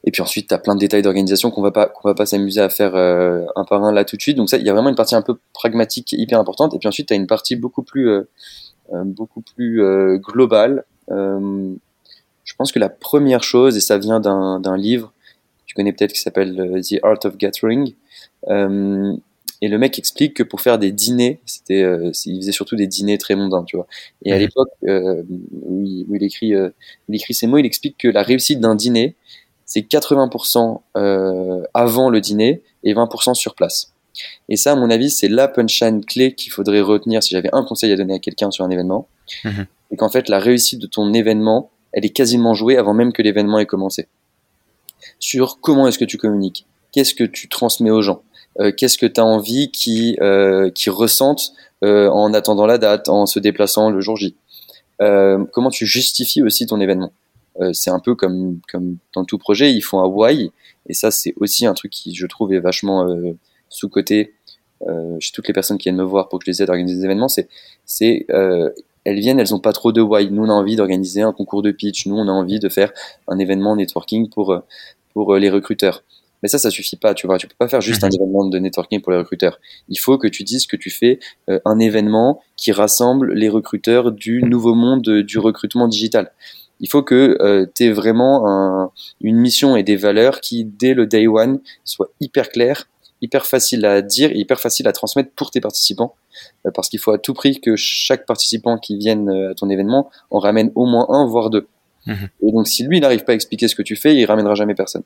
et 0.05 0.11
puis 0.11 0.21
ensuite, 0.23 0.49
tu 0.49 0.55
as 0.55 0.59
plein 0.59 0.75
de 0.75 0.81
détails 0.81 1.03
d'organisation 1.03 1.51
qu'on 1.51 1.63
va 1.63 1.71
pas 1.71 1.87
qu'on 1.87 2.09
va 2.09 2.15
pas 2.15 2.27
s'amuser 2.27 2.61
à 2.61 2.69
faire 2.69 2.95
euh, 2.95 3.45
un 3.57 3.65
par 3.65 3.83
un 3.83 3.93
là 3.93 4.05
tout 4.05 4.17
de 4.17 4.23
suite. 4.23 4.37
Donc 4.37 4.51
ça, 4.51 4.59
il 4.59 4.67
y 4.67 4.71
a 4.71 4.73
vraiment 4.73 4.91
une 4.91 4.97
partie 4.97 5.15
un 5.15 5.23
peu 5.23 5.39
pragmatique 5.53 6.13
hyper 6.13 6.39
importante. 6.39 6.75
Et 6.75 6.79
puis 6.79 6.89
ensuite, 6.89 7.09
tu 7.09 7.15
as 7.15 7.17
une 7.17 7.27
partie 7.27 7.57
beaucoup 7.57 7.83
plus 7.83 8.09
euh, 8.09 8.29
euh 8.93 9.05
beaucoup 9.05 9.41
plus 9.41 9.83
euh, 9.83 10.19
globale. 10.19 10.85
Je 11.09 12.55
pense 12.57 12.73
que 12.73 12.79
la 12.79 12.89
première 12.89 13.43
chose, 13.43 13.77
et 13.77 13.81
ça 13.81 13.99
vient 13.99 14.21
d'un 14.21 14.77
livre, 14.77 15.13
tu 15.67 15.75
connais 15.75 15.93
peut-être 15.93 16.13
qui 16.13 16.21
s'appelle 16.21 16.81
The 16.83 16.99
Art 17.03 17.19
of 17.25 17.37
Gathering. 17.37 17.95
Et 19.65 19.69
le 19.69 19.79
mec 19.79 19.99
explique 19.99 20.35
que 20.35 20.43
pour 20.43 20.61
faire 20.61 20.79
des 20.79 20.93
dîners, 20.93 21.41
c'était, 21.47 21.83
euh, 21.83 22.13
il 22.27 22.37
faisait 22.41 22.53
surtout 22.53 22.77
des 22.77 22.87
dîners 22.87 23.17
très 23.17 23.35
mondains, 23.35 23.65
tu 23.65 23.77
vois. 23.77 23.87
Et 24.23 24.31
à 24.31 24.39
l'époque 24.39 24.69
euh, 24.87 25.23
où, 25.63 25.83
il, 25.83 26.05
où, 26.07 26.17
il, 26.17 26.23
écrit, 26.23 26.55
euh, 26.55 26.69
il 27.09 27.15
écrit 27.15 27.33
ces 27.33 27.47
mots, 27.47 27.57
il 27.57 27.65
explique 27.65 27.97
que 27.97 28.09
la 28.09 28.23
réussite 28.23 28.61
d'un 28.61 28.75
dîner, 28.75 29.17
c'est 29.65 29.81
80% 29.81 30.81
euh, 30.99 31.63
avant 31.73 32.11
le 32.11 32.21
dîner 32.21 32.63
et 32.83 32.93
20% 32.93 33.33
sur 33.33 33.55
place. 33.55 33.95
Et 34.51 34.57
ça, 34.57 34.73
à 34.73 34.77
mon 34.77 34.91
avis, 34.91 35.09
c'est 35.09 35.29
la 35.29 35.49
punchline 35.49 36.05
clé 36.05 36.35
qu'il 36.35 36.53
faudrait 36.53 36.83
retenir 36.83 37.23
si 37.23 37.31
j'avais 37.31 37.49
un 37.53 37.65
conseil 37.65 37.91
à 37.91 37.97
donner 37.97 38.15
à 38.15 38.19
quelqu'un 38.19 38.51
sur 38.51 38.67
un 38.67 38.71
événement. 38.71 39.09
Mhm. 39.45 39.67
Et 39.95 39.97
qu'en 39.97 40.09
fait, 40.09 40.29
la 40.29 40.41
réussite 40.41 40.81
de 40.81 40.89
ton 40.89 41.15
événement, 41.15 41.71
elle 41.93 42.05
est 42.05 42.11
quasiment 42.11 42.53
jouée 42.53 42.77
avant 42.77 42.95
même 42.95 43.13
que 43.13 43.23
l'événement 43.23 43.61
ait 43.61 43.65
commencé. 43.65 44.09
Sur 45.21 45.61
comment 45.61 45.87
est-ce 45.87 46.01
que 46.01 46.05
tu 46.05 46.19
communiques, 46.19 46.67
qu'est-ce 46.91 47.15
que 47.15 47.23
tu 47.23 47.49
transmets 47.49 47.93
aux 47.93 48.03
gens, 48.03 48.23
euh, 48.59 48.73
qu'est-ce 48.77 48.99
que 48.99 49.07
tu 49.07 49.21
as 49.21 49.25
envie 49.25 49.71
qui 49.71 50.17
euh, 50.21 50.69
ressentent 50.89 51.53
euh, 51.85 52.09
en 52.09 52.35
attendant 52.35 52.67
la 52.67 52.77
date, 52.77 53.09
en 53.09 53.25
se 53.27 53.39
déplaçant 53.39 53.89
le 53.89 54.01
jour 54.01 54.17
J? 54.17 54.35
comment 54.99 55.71
tu 55.71 55.87
justifies 55.87 56.43
aussi 56.43 56.67
ton 56.67 56.81
événement? 56.81 57.13
c'est 57.73 57.91
un 57.91 58.01
peu 58.01 58.17
comme 58.17 58.59
comme 58.73 58.97
dans 59.15 59.25
tout 59.25 59.39
projet, 59.39 59.73
il 59.73 59.81
faut 59.81 59.99
un 59.99 60.07
why 60.07 60.51
et 60.89 60.95
ça 60.95 61.13
c'est 61.13 61.35
aussi 61.37 61.67
un 61.67 61.75
truc 61.75 61.93
qui 61.93 62.17
je 62.17 62.27
trouve 62.27 62.53
est 62.53 62.59
vachement 62.59 63.07
sous 63.69 63.89
côté 63.89 64.35
chez 65.21 65.31
toutes 65.33 65.47
les 65.47 65.55
personnes 65.55 65.79
qui 65.79 65.85
viennent 65.85 65.99
me 65.99 66.05
voir 66.05 66.29
pour 66.29 66.41
que 66.41 66.47
je 66.47 66.51
les 66.51 66.63
aide 66.63 66.71
à 66.71 66.73
organiser 66.73 66.97
des 66.97 67.05
événements. 67.05 67.29
C'est 67.29 68.27
elles 69.05 69.21
viennent, 69.21 69.39
elles 69.39 69.55
ont 69.55 69.61
pas 69.61 69.73
trop 69.73 69.93
de 69.93 70.01
why. 70.01 70.31
Nous, 70.31 70.43
on 70.43 70.49
a 70.49 70.53
envie 70.53 70.77
d'organiser 70.77 71.23
un 71.23 71.33
concours 71.33 71.63
de 71.63 71.71
pitch. 71.71 72.07
Nous, 72.07 72.17
on 72.17 72.29
a 72.29 72.33
envie 72.33 72.59
de 72.59 72.69
faire 72.69 72.93
un 73.29 73.39
événement 73.39 73.77
networking 73.77 74.29
pour 74.29 74.63
pour 75.13 75.37
les 75.37 75.49
recruteurs. 75.49 76.03
Mais 76.45 76.49
ça, 76.49 76.59
ça 76.59 76.69
suffit 76.69 76.97
pas, 76.97 77.15
tu 77.15 77.27
vois. 77.27 77.39
Tu 77.39 77.47
peux 77.47 77.55
pas 77.59 77.69
faire 77.69 77.81
juste 77.81 78.05
un 78.05 78.09
mhm. 78.09 78.17
événement 78.17 78.45
de 78.45 78.59
networking 78.59 79.01
pour 79.01 79.13
les 79.13 79.19
recruteurs. 79.19 79.59
Il 79.89 79.99
faut 79.99 80.19
que 80.19 80.29
tu 80.29 80.45
dises 80.45 80.67
que 80.67 80.77
tu 80.77 80.91
fais 80.91 81.19
euh, 81.49 81.59
un 81.65 81.79
événement 81.79 82.43
qui 82.59 82.71
rassemble 82.71 83.33
les 83.33 83.49
recruteurs 83.49 84.13
du 84.13 84.43
nouveau 84.43 84.75
monde 84.75 85.09
du 85.09 85.39
recrutement 85.39 85.89
digital. 85.89 86.33
Il 86.81 86.91
faut 86.91 87.03
que 87.03 87.39
euh, 87.41 87.65
tu 87.75 87.85
aies 87.85 87.93
vraiment 87.93 88.47
un, 88.47 88.91
une 89.23 89.39
mission 89.39 89.75
et 89.75 89.83
des 89.83 89.97
valeurs 89.97 90.43
qui, 90.43 90.67
dès 90.67 90.93
le 90.93 91.07
day 91.07 91.27
one, 91.27 91.61
soient 91.83 92.11
hyper 92.21 92.51
claires, 92.51 92.89
hyper 93.25 93.47
faciles 93.47 93.85
à 93.85 94.03
dire 94.03 94.31
et 94.31 94.39
hyper 94.39 94.61
faciles 94.61 94.87
à 94.89 94.93
transmettre 94.93 95.31
pour 95.35 95.51
tes 95.51 95.61
participants. 95.61 96.15
Euh, 96.67 96.71
parce 96.75 96.89
qu'il 96.89 96.99
faut 96.99 97.13
à 97.13 97.19
tout 97.19 97.35
prix 97.35 97.61
que 97.61 97.77
chaque 97.77 98.27
participant 98.27 98.79
qui 98.79 98.97
vienne 98.97 99.29
à 99.31 99.55
ton 99.55 99.69
événement 99.71 100.11
en 100.31 100.39
ramène 100.39 100.71
au 100.75 100.87
moins 100.87 101.07
un, 101.09 101.27
voire 101.27 101.51
deux. 101.51 101.67
Mhm. 102.07 102.29
Et 102.43 102.53
donc, 102.53 102.69
si 102.69 102.85
lui, 102.85 102.99
il 102.99 103.01
n'arrive 103.01 103.25
pas 103.25 103.33
à 103.33 103.35
expliquer 103.35 103.69
ce 103.69 103.75
que 103.75 103.83
tu 103.83 103.97
fais, 103.97 104.15
il 104.15 104.25
ramènera 104.27 104.55
jamais 104.55 104.75
personne. 104.75 105.03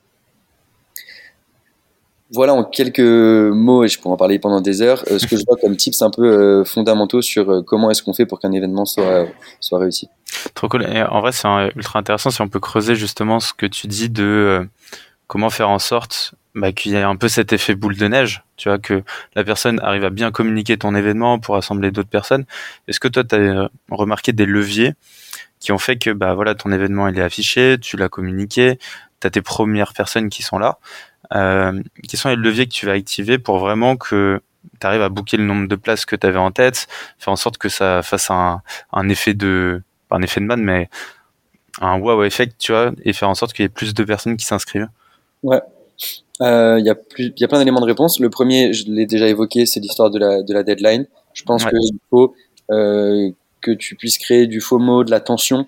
Voilà 2.30 2.52
en 2.52 2.62
quelques 2.62 3.00
mots, 3.00 3.84
et 3.84 3.88
je 3.88 3.98
pourrais 3.98 4.12
en 4.12 4.18
parler 4.18 4.38
pendant 4.38 4.60
des 4.60 4.82
heures, 4.82 5.02
euh, 5.10 5.18
ce 5.18 5.26
que 5.26 5.36
je 5.38 5.44
vois 5.46 5.56
comme 5.56 5.76
tips 5.76 6.02
un 6.02 6.10
peu 6.10 6.24
euh, 6.24 6.64
fondamentaux 6.64 7.22
sur 7.22 7.48
euh, 7.48 7.62
comment 7.62 7.90
est-ce 7.90 8.02
qu'on 8.02 8.12
fait 8.12 8.26
pour 8.26 8.38
qu'un 8.38 8.52
événement 8.52 8.84
soit, 8.84 9.26
soit 9.60 9.78
réussi. 9.78 10.10
Trop 10.52 10.68
cool. 10.68 10.84
Et 10.84 11.02
en 11.02 11.22
vrai, 11.22 11.32
c'est 11.32 11.48
ultra 11.74 11.98
intéressant 11.98 12.30
si 12.30 12.42
on 12.42 12.48
peut 12.48 12.60
creuser 12.60 12.96
justement 12.96 13.40
ce 13.40 13.54
que 13.54 13.64
tu 13.64 13.86
dis 13.86 14.10
de 14.10 14.68
comment 15.26 15.48
faire 15.48 15.70
en 15.70 15.78
sorte 15.78 16.34
bah, 16.58 16.72
qu'il 16.72 16.92
y 16.92 16.96
ait 16.96 17.02
un 17.02 17.16
peu 17.16 17.28
cet 17.28 17.52
effet 17.52 17.74
boule 17.74 17.96
de 17.96 18.08
neige, 18.08 18.42
tu 18.56 18.68
vois, 18.68 18.78
que 18.78 19.02
la 19.34 19.44
personne 19.44 19.80
arrive 19.80 20.04
à 20.04 20.10
bien 20.10 20.30
communiquer 20.30 20.76
ton 20.76 20.94
événement 20.94 21.38
pour 21.38 21.54
rassembler 21.54 21.90
d'autres 21.90 22.08
personnes. 22.08 22.44
Est-ce 22.88 23.00
que 23.00 23.08
toi, 23.08 23.24
tu 23.24 23.36
as 23.36 23.70
remarqué 23.90 24.32
des 24.32 24.46
leviers 24.46 24.94
qui 25.60 25.72
ont 25.72 25.78
fait 25.78 25.96
que 25.96 26.10
bah 26.10 26.34
voilà 26.34 26.54
ton 26.54 26.70
événement 26.70 27.08
il 27.08 27.18
est 27.18 27.22
affiché, 27.22 27.78
tu 27.80 27.96
l'as 27.96 28.08
communiqué, 28.08 28.78
tu 29.20 29.26
as 29.26 29.30
tes 29.30 29.42
premières 29.42 29.92
personnes 29.92 30.28
qui 30.28 30.42
sont 30.42 30.58
là. 30.58 30.78
Euh, 31.34 31.82
quels 32.08 32.18
sont 32.20 32.28
les 32.28 32.36
leviers 32.36 32.66
que 32.66 32.72
tu 32.72 32.86
vas 32.86 32.92
activer 32.92 33.38
pour 33.38 33.58
vraiment 33.58 33.96
que 33.96 34.40
tu 34.80 34.86
arrives 34.86 35.02
à 35.02 35.08
booker 35.08 35.36
le 35.36 35.44
nombre 35.44 35.68
de 35.68 35.76
places 35.76 36.06
que 36.06 36.16
tu 36.16 36.26
avais 36.26 36.38
en 36.38 36.52
tête, 36.52 36.86
faire 37.18 37.32
en 37.32 37.36
sorte 37.36 37.58
que 37.58 37.68
ça 37.68 38.02
fasse 38.02 38.30
un, 38.30 38.62
un 38.92 39.08
effet 39.08 39.34
de, 39.34 39.82
pas 40.08 40.16
un 40.16 40.22
effet 40.22 40.40
de 40.40 40.46
man, 40.46 40.62
mais 40.62 40.88
un 41.80 41.98
wow 41.98 42.24
effect, 42.24 42.56
tu 42.58 42.72
vois, 42.72 42.92
et 43.04 43.12
faire 43.12 43.28
en 43.28 43.34
sorte 43.34 43.52
qu'il 43.52 43.64
y 43.64 43.66
ait 43.66 43.70
plus 43.70 43.94
de 43.94 44.04
personnes 44.04 44.36
qui 44.36 44.46
s'inscrivent? 44.46 44.88
Ouais. 45.42 45.60
Euh, 46.40 46.76
il 46.78 46.86
y, 46.86 46.90
a 46.90 46.94
plus, 46.94 47.32
y 47.36 47.44
a 47.44 47.48
plein 47.48 47.58
d'éléments 47.58 47.80
de 47.80 47.86
réponse. 47.86 48.20
Le 48.20 48.30
premier, 48.30 48.72
je 48.72 48.90
l'ai 48.90 49.06
déjà 49.06 49.26
évoqué, 49.28 49.66
c'est 49.66 49.80
l'histoire 49.80 50.10
de 50.10 50.18
la, 50.18 50.42
de 50.42 50.54
la 50.54 50.62
deadline. 50.62 51.06
Je 51.32 51.42
pense 51.42 51.64
qu'il 51.64 51.98
faut 52.10 52.34
euh, 52.70 53.30
que 53.60 53.72
tu 53.72 53.96
puisses 53.96 54.18
créer 54.18 54.46
du 54.46 54.60
FOMO, 54.60 55.04
de 55.04 55.10
la 55.10 55.20
tension, 55.20 55.66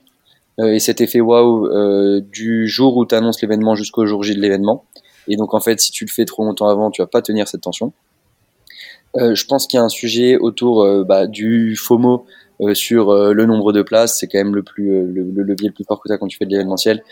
euh, 0.61 0.73
et 0.73 0.79
cet 0.79 1.01
effet 1.01 1.21
wow 1.21 1.67
euh, 1.67 2.21
du 2.21 2.69
jour 2.69 2.97
où 2.97 3.07
tu 3.07 3.15
annonces 3.15 3.41
l'événement 3.43 3.75
jusqu'au 3.75 4.07
jour 4.07 4.23
J 4.23 4.35
de 4.35 4.41
l'événement. 4.41 4.85
Et 5.29 5.37
donc, 5.37 5.55
en 5.55 5.61
fait, 5.61 5.81
si 5.81 5.91
tu 5.91 6.05
le 6.05 6.11
fais 6.11 6.25
trop 6.25 6.45
longtemps 6.45 6.69
avant, 6.69 6.91
tu 6.91 7.03
vas 7.03 7.07
pas 7.07 7.23
tenir 7.23 7.49
cette 7.49 7.63
tension. 7.63 7.93
Euh, 9.17 9.35
je 9.35 9.45
pense 9.45 9.67
qu'il 9.67 9.79
y 9.79 9.81
a 9.81 9.85
un 9.85 9.89
sujet 9.89 10.37
autour 10.37 10.83
euh, 10.83 11.05
bah, 11.05 11.27
du 11.27 11.75
FOMO 11.77 12.27
euh, 12.61 12.75
sur 12.75 13.11
euh, 13.11 13.33
le 13.33 13.47
nombre 13.47 13.73
de 13.73 13.83
places. 13.83 14.19
C'est 14.19 14.29
quand 14.29 14.39
même 14.39 14.55
le, 14.55 14.63
plus, 14.63 14.93
euh, 14.93 15.07
le, 15.07 15.23
le, 15.23 15.43
levier 15.43 15.69
le 15.69 15.75
plus 15.75 15.85
fort 15.85 16.01
que 16.01 16.09
tu 16.09 16.15
as 16.15 16.19
quand 16.19 16.29
tu 16.29 16.37
fais 16.37 16.47
de 16.47 16.51
l'événementiel. 16.51 17.03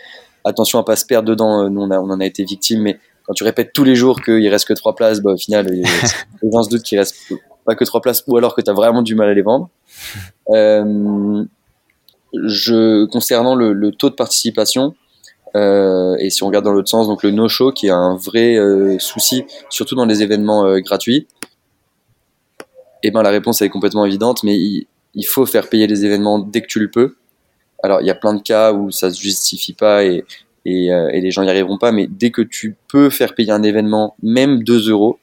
Attention 0.45 0.79
à 0.79 0.83
pas 0.83 0.95
se 0.95 1.05
perdre 1.05 1.27
dedans. 1.27 1.69
Nous, 1.69 1.81
on, 1.81 1.91
a, 1.91 1.99
on 1.99 2.09
en 2.09 2.19
a 2.19 2.25
été 2.25 2.43
victime, 2.43 2.81
mais 2.81 2.99
quand 3.29 3.35
tu 3.35 3.43
répètes 3.43 3.73
tous 3.73 3.83
les 3.83 3.93
jours 3.93 4.23
qu'il 4.23 4.47
reste 4.49 4.67
que 4.67 4.73
trois 4.73 4.95
places, 4.95 5.19
bah, 5.19 5.33
au 5.33 5.37
final, 5.37 5.67
les 5.67 5.83
gens 6.51 6.63
se 6.63 6.69
doutent 6.69 6.81
qu'il 6.81 6.97
reste 6.97 7.15
pas 7.63 7.75
que 7.75 7.83
trois 7.83 8.01
places 8.01 8.23
ou 8.25 8.35
alors 8.37 8.55
que 8.55 8.61
tu 8.61 8.71
as 8.71 8.73
vraiment 8.73 9.03
du 9.03 9.13
mal 9.13 9.29
à 9.29 9.35
les 9.35 9.43
vendre. 9.43 9.69
je, 12.33 13.05
concernant 13.05 13.53
le, 13.53 13.73
le, 13.73 13.91
taux 13.91 14.09
de 14.09 14.15
participation, 14.15 14.95
euh, 15.55 16.15
et 16.17 16.31
si 16.31 16.41
on 16.41 16.47
regarde 16.47 16.65
dans 16.65 16.71
l'autre 16.71 16.89
sens, 16.89 17.05
donc 17.05 17.21
le 17.21 17.29
no-show 17.29 17.71
qui 17.71 17.85
est 17.85 17.91
un 17.91 18.15
vrai 18.15 18.55
euh, 18.55 18.97
souci, 18.97 19.45
surtout 19.69 19.93
dans 19.93 20.05
les 20.05 20.23
événements 20.23 20.65
euh, 20.65 20.79
gratuits, 20.79 21.27
et 23.03 23.09
eh 23.09 23.11
ben 23.11 23.21
la 23.21 23.29
réponse 23.29 23.61
est 23.61 23.69
complètement 23.69 24.07
évidente, 24.07 24.41
mais 24.43 24.57
il, 24.57 24.87
il, 25.13 25.27
faut 25.27 25.45
faire 25.45 25.69
payer 25.69 25.85
les 25.85 26.03
événements 26.03 26.39
dès 26.39 26.63
que 26.63 26.67
tu 26.67 26.79
le 26.79 26.89
peux. 26.89 27.15
Alors 27.83 28.01
il 28.01 28.07
y 28.07 28.09
a 28.09 28.15
plein 28.15 28.33
de 28.33 28.41
cas 28.41 28.73
où 28.73 28.89
ça 28.89 29.13
se 29.13 29.21
justifie 29.21 29.73
pas 29.73 30.03
et, 30.03 30.25
et, 30.65 30.87
et 30.87 31.21
les 31.21 31.31
gens 31.31 31.43
y 31.43 31.49
arriveront 31.49 31.77
pas, 31.77 31.91
mais 31.91 32.07
dès 32.07 32.31
que 32.31 32.41
tu 32.41 32.75
peux 32.87 33.09
faire 33.09 33.35
payer 33.35 33.51
un 33.51 33.63
événement, 33.63 34.15
même 34.21 34.63
2 34.63 34.89
euros, 34.89 35.19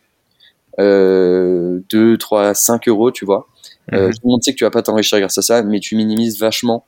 euh, 0.78 1.80
2, 1.90 2.16
3, 2.16 2.54
5 2.54 2.88
euros, 2.88 3.10
tu 3.10 3.24
vois, 3.24 3.46
euh, 3.92 4.08
mhm. 4.08 4.12
tout 4.14 4.20
le 4.24 4.30
monde 4.30 4.42
sait 4.42 4.52
que 4.52 4.56
tu 4.56 4.64
vas 4.64 4.70
pas 4.70 4.82
t'enrichir 4.82 5.18
grâce 5.18 5.38
à 5.38 5.42
ça, 5.42 5.62
mais 5.62 5.80
tu 5.80 5.96
minimises 5.96 6.38
vachement 6.38 6.84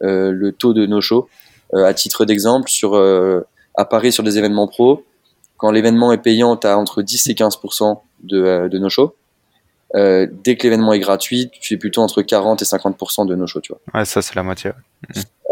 le 0.00 0.50
taux 0.50 0.72
de 0.72 0.84
no-show. 0.84 1.28
Euh, 1.74 1.84
à 1.84 1.94
titre 1.94 2.24
d'exemple, 2.24 2.68
sur 2.68 2.94
euh, 2.94 3.40
à 3.74 3.84
Paris 3.84 4.12
sur 4.12 4.22
des 4.22 4.36
événements 4.36 4.68
pro, 4.68 5.04
quand 5.56 5.70
l'événement 5.70 6.12
est 6.12 6.18
payant, 6.18 6.56
tu 6.56 6.66
as 6.66 6.78
entre 6.78 7.02
10 7.02 7.28
et 7.28 7.34
15% 7.34 8.00
de, 8.24 8.42
euh, 8.42 8.68
de 8.68 8.78
no-show. 8.78 9.14
Euh, 9.94 10.26
dès 10.44 10.56
que 10.56 10.62
l'événement 10.64 10.92
est 10.92 11.00
gratuit, 11.00 11.50
tu 11.60 11.74
es 11.74 11.76
plutôt 11.76 12.00
entre 12.02 12.22
40 12.22 12.62
et 12.62 12.64
50% 12.64 13.26
de 13.26 13.34
no-show, 13.34 13.60
tu 13.60 13.72
vois. 13.72 13.80
Ouais, 13.94 14.04
ça 14.04 14.22
c'est 14.22 14.34
la 14.34 14.42
moitié. 14.42 14.72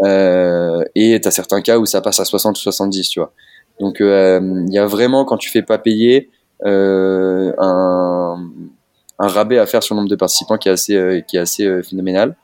Euh, 0.03 0.83
et 0.95 1.19
tu 1.21 1.27
as 1.27 1.31
certains 1.31 1.61
cas 1.61 1.77
où 1.77 1.85
ça 1.85 2.01
passe 2.01 2.19
à 2.19 2.25
60 2.25 2.57
ou 2.57 2.61
70, 2.61 3.09
tu 3.09 3.19
vois. 3.19 3.33
Donc 3.79 3.97
il 3.99 4.69
y 4.69 4.79
a 4.79 4.85
vraiment, 4.85 5.25
quand 5.25 5.37
tu 5.37 5.49
fais 5.49 5.61
pas 5.61 5.77
payer, 5.77 6.29
un, 6.65 7.51
un 7.57 9.27
rabais 9.27 9.59
à 9.59 9.65
faire 9.65 9.83
sur 9.83 9.95
le 9.95 9.99
nombre 9.99 10.09
de 10.09 10.15
participants 10.15 10.57
qui 10.57 10.69
est 10.69 10.71
assez, 10.71 11.23
qui 11.27 11.37
est 11.37 11.39
assez 11.39 11.83
phénoménal. 11.83 12.35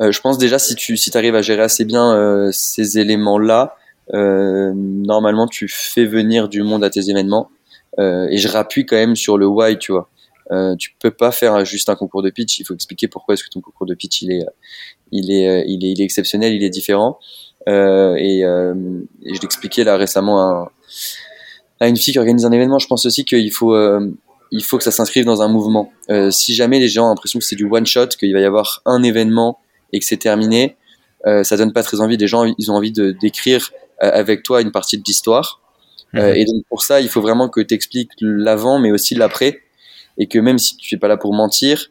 Euh, 0.00 0.12
je 0.12 0.20
pense 0.20 0.38
déjà 0.38 0.58
si 0.58 0.74
tu 0.74 0.96
si 0.96 1.16
arrives 1.16 1.34
à 1.34 1.42
gérer 1.42 1.62
assez 1.62 1.84
bien 1.84 2.14
euh, 2.14 2.50
ces 2.52 2.98
éléments-là, 2.98 3.76
euh, 4.14 4.72
normalement 4.74 5.46
tu 5.46 5.68
fais 5.68 6.06
venir 6.06 6.48
du 6.48 6.62
monde 6.62 6.82
à 6.84 6.90
tes 6.90 7.10
événements. 7.10 7.50
et 7.98 8.38
je 8.38 8.48
rappuie 8.48 8.86
quand 8.86 8.96
même 8.96 9.16
sur 9.16 9.36
le 9.36 9.46
why, 9.46 9.76
tu 9.78 9.92
vois. 9.92 10.08
Euh, 10.50 10.74
tu 10.76 10.94
peux 10.98 11.10
pas 11.10 11.30
faire 11.30 11.64
juste 11.64 11.88
un 11.88 11.94
concours 11.94 12.22
de 12.22 12.30
pitch. 12.30 12.58
Il 12.58 12.66
faut 12.66 12.74
expliquer 12.74 13.08
pourquoi 13.08 13.34
est-ce 13.34 13.44
que 13.44 13.50
ton 13.50 13.60
concours 13.60 13.86
de 13.86 13.94
pitch 13.94 14.22
il 14.22 14.32
est, 14.32 14.44
il 15.12 15.30
est, 15.30 15.64
il 15.68 15.84
est, 15.84 15.90
il 15.90 16.00
est 16.00 16.04
exceptionnel, 16.04 16.52
il 16.54 16.64
est 16.64 16.70
différent. 16.70 17.18
Euh, 17.68 18.14
et, 18.16 18.44
euh, 18.44 18.74
et, 19.22 19.34
je 19.34 19.40
l'expliquais 19.40 19.84
là 19.84 19.96
récemment 19.96 20.40
à, 20.40 20.72
à, 21.78 21.88
une 21.88 21.96
fille 21.96 22.12
qui 22.12 22.18
organise 22.18 22.44
un 22.44 22.52
événement. 22.52 22.78
Je 22.78 22.86
pense 22.86 23.06
aussi 23.06 23.24
qu'il 23.24 23.52
faut, 23.52 23.76
il 24.50 24.64
faut 24.64 24.78
que 24.78 24.84
ça 24.84 24.90
s'inscrive 24.90 25.24
dans 25.24 25.42
un 25.42 25.48
mouvement. 25.48 25.92
si 26.30 26.54
jamais 26.54 26.80
les 26.80 26.88
gens 26.88 27.06
ont 27.06 27.10
l'impression 27.10 27.38
que 27.38 27.44
c'est 27.44 27.56
du 27.56 27.68
one 27.70 27.86
shot, 27.86 28.08
qu'il 28.08 28.32
va 28.32 28.40
y 28.40 28.44
avoir 28.44 28.82
un 28.86 29.02
événement 29.02 29.58
et 29.92 29.98
que 29.98 30.04
c'est 30.04 30.16
terminé, 30.16 30.76
euh, 31.26 31.44
ça 31.44 31.56
donne 31.56 31.72
pas 31.72 31.82
très 31.82 32.00
envie. 32.00 32.16
Les 32.16 32.26
gens, 32.26 32.44
ils 32.58 32.70
ont 32.70 32.74
envie 32.74 32.92
de 32.92 33.12
d'écrire 33.12 33.70
avec 33.98 34.42
toi 34.42 34.62
une 34.62 34.72
partie 34.72 34.96
de 34.96 35.02
l'histoire. 35.06 35.60
Mhm. 36.12 36.34
et 36.34 36.44
donc 36.44 36.64
pour 36.68 36.82
ça, 36.82 37.00
il 37.00 37.08
faut 37.08 37.20
vraiment 37.20 37.48
que 37.48 37.60
tu 37.60 37.72
expliques 37.72 38.10
l'avant, 38.20 38.80
mais 38.80 38.90
aussi 38.90 39.14
l'après, 39.14 39.60
et 40.20 40.28
que 40.28 40.38
même 40.38 40.58
si 40.58 40.76
tu 40.76 40.94
es 40.94 40.98
pas 40.98 41.08
là 41.08 41.16
pour 41.16 41.34
mentir, 41.34 41.90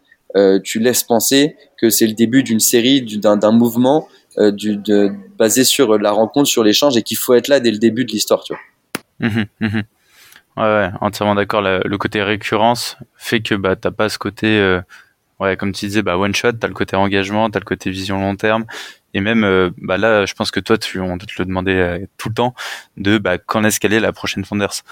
tu 0.63 0.79
laisses 0.79 1.03
penser 1.03 1.57
que 1.77 1.89
c'est 1.89 2.05
le 2.07 2.13
début 2.13 2.43
d'une 2.43 2.59
série, 2.59 3.01
d'un 3.01 3.51
mouvement 3.51 4.07
de, 4.37 5.11
basé 5.37 5.63
sur 5.63 5.97
la 5.97 6.11
rencontre, 6.11 6.47
sur 6.47 6.63
l'échange, 6.63 6.95
et 6.95 7.01
qu'il 7.01 7.17
faut 7.17 7.33
être 7.33 7.47
là 7.47 7.59
dès 7.59 7.71
le 7.71 7.79
début 7.79 8.05
de 8.05 8.11
l'histoire, 8.11 8.43
tu 8.43 8.53
vois. 8.53 9.27
Mhm, 9.27 9.45
mhm. 9.59 9.83
Ouais, 10.55 10.89
entièrement 11.01 11.35
d'accord. 11.35 11.61
Le, 11.61 11.97
côté 11.97 12.21
récurrence 12.21 12.95
fait 13.15 13.41
que 13.41 13.55
bah 13.55 13.75
t'as 13.75 13.91
pas 13.91 14.07
ce 14.07 14.19
côté, 14.19 14.79
ouais, 15.39 15.57
comme 15.57 15.71
tu 15.71 15.87
disais, 15.87 16.03
bah 16.03 16.15
one 16.15 16.35
shot. 16.35 16.53
T'as 16.53 16.67
le 16.67 16.75
côté 16.75 16.95
engagement, 16.95 17.49
t'as 17.49 17.59
le 17.59 17.65
côté 17.65 17.89
vision 17.89 18.19
long 18.19 18.35
terme, 18.35 18.65
et 19.13 19.21
même 19.21 19.43
euh, 19.43 19.71
bah 19.77 19.97
là 19.97 20.25
je 20.25 20.33
pense 20.33 20.51
que 20.51 20.59
toi 20.59 20.77
tu 20.77 20.99
on 20.99 21.17
te 21.17 21.25
le 21.39 21.45
demandait 21.45 21.75
euh, 21.75 22.05
tout 22.17 22.29
le 22.29 22.35
temps 22.35 22.53
de 22.97 23.17
bah 23.17 23.37
quand 23.37 23.63
est-ce 23.63 23.79
qu'elle 23.79 23.93
est 23.93 23.99
la 23.99 24.13
prochaine 24.13 24.45
Founders? 24.45 24.83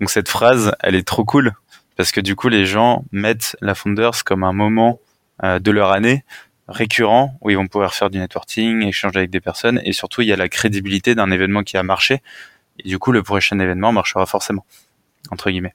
Donc 0.00 0.10
cette 0.10 0.28
phrase 0.28 0.72
elle 0.80 0.94
est 0.94 1.06
trop 1.06 1.24
cool 1.24 1.52
parce 1.96 2.12
que 2.12 2.20
du 2.20 2.36
coup 2.36 2.48
les 2.48 2.66
gens 2.66 3.04
mettent 3.12 3.56
la 3.60 3.74
Founders 3.74 4.24
comme 4.24 4.44
un 4.44 4.52
moment 4.52 5.00
euh, 5.42 5.58
de 5.58 5.70
leur 5.70 5.90
année 5.92 6.24
récurrent 6.68 7.36
où 7.40 7.50
ils 7.50 7.56
vont 7.56 7.68
pouvoir 7.68 7.94
faire 7.94 8.10
du 8.10 8.18
networking 8.18 8.82
échanger 8.82 9.18
avec 9.18 9.30
des 9.30 9.40
personnes 9.40 9.80
et 9.84 9.92
surtout 9.92 10.22
il 10.22 10.28
y 10.28 10.32
a 10.32 10.36
la 10.36 10.48
crédibilité 10.48 11.14
d'un 11.14 11.30
événement 11.30 11.62
qui 11.62 11.76
a 11.76 11.82
marché 11.82 12.22
et 12.78 12.88
du 12.88 12.98
coup 12.98 13.12
le 13.12 13.22
prochain 13.22 13.58
événement 13.58 13.92
marchera 13.92 14.26
forcément 14.26 14.64
entre 15.30 15.50
guillemets 15.50 15.74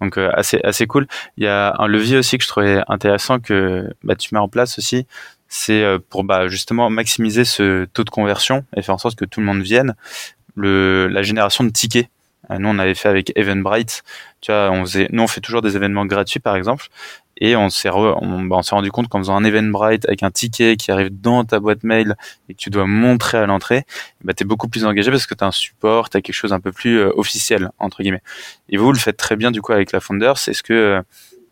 donc 0.00 0.18
assez 0.18 0.58
assez 0.64 0.86
cool 0.86 1.06
il 1.36 1.44
y 1.44 1.46
a 1.46 1.74
un 1.78 1.86
levier 1.86 2.16
aussi 2.18 2.38
que 2.38 2.44
je 2.44 2.48
trouvais 2.48 2.82
intéressant 2.88 3.40
que 3.40 3.92
bah, 4.02 4.14
tu 4.14 4.34
mets 4.34 4.40
en 4.40 4.48
place 4.48 4.78
aussi 4.78 5.06
c'est 5.50 5.82
euh, 5.82 5.98
pour 5.98 6.24
bah, 6.24 6.48
justement 6.48 6.88
maximiser 6.88 7.44
ce 7.44 7.84
taux 7.86 8.04
de 8.04 8.10
conversion 8.10 8.64
et 8.74 8.82
faire 8.82 8.94
en 8.94 8.98
sorte 8.98 9.18
que 9.18 9.24
tout 9.26 9.40
le 9.40 9.46
monde 9.46 9.60
vienne. 9.60 9.94
Le, 10.54 11.08
la 11.08 11.22
génération 11.22 11.64
de 11.64 11.70
tickets. 11.70 12.08
Euh, 12.50 12.58
nous, 12.58 12.68
on 12.68 12.78
avait 12.78 12.94
fait 12.94 13.08
avec 13.08 13.36
Eventbrite. 13.36 14.04
Tu 14.40 14.52
vois, 14.52 14.70
on 14.70 14.84
faisait, 14.84 15.08
nous, 15.12 15.22
on 15.22 15.26
fait 15.26 15.40
toujours 15.40 15.62
des 15.62 15.76
événements 15.76 16.06
gratuits, 16.06 16.40
par 16.40 16.56
exemple. 16.56 16.88
Et 17.42 17.56
on 17.56 17.70
s'est, 17.70 17.88
on, 17.90 18.42
bah, 18.44 18.56
on 18.56 18.62
s'est 18.62 18.74
rendu 18.74 18.90
compte 18.90 19.08
qu'en 19.08 19.18
faisant 19.18 19.36
un 19.36 19.44
Eventbrite 19.44 20.06
avec 20.06 20.22
un 20.22 20.30
ticket 20.30 20.76
qui 20.76 20.90
arrive 20.90 21.08
dans 21.10 21.44
ta 21.44 21.58
boîte 21.58 21.84
mail 21.84 22.16
et 22.48 22.54
que 22.54 22.58
tu 22.58 22.68
dois 22.68 22.86
montrer 22.86 23.38
à 23.38 23.46
l'entrée, 23.46 23.84
bah, 24.22 24.34
tu 24.34 24.44
es 24.44 24.46
beaucoup 24.46 24.68
plus 24.68 24.84
engagé 24.84 25.10
parce 25.10 25.26
que 25.26 25.34
tu 25.34 25.42
as 25.42 25.46
un 25.46 25.52
support, 25.52 26.10
tu 26.10 26.18
as 26.18 26.22
quelque 26.22 26.34
chose 26.34 26.52
un 26.52 26.60
peu 26.60 26.70
plus 26.70 26.98
euh, 26.98 27.12
officiel, 27.16 27.70
entre 27.78 28.02
guillemets. 28.02 28.22
Et 28.68 28.76
vous, 28.76 28.84
vous 28.84 28.92
le 28.92 28.98
faites 28.98 29.16
très 29.16 29.36
bien, 29.36 29.50
du 29.50 29.62
coup, 29.62 29.72
avec 29.72 29.92
la 29.92 30.00
Founders. 30.00 30.48
Est-ce 30.48 30.62
que, 30.62 31.02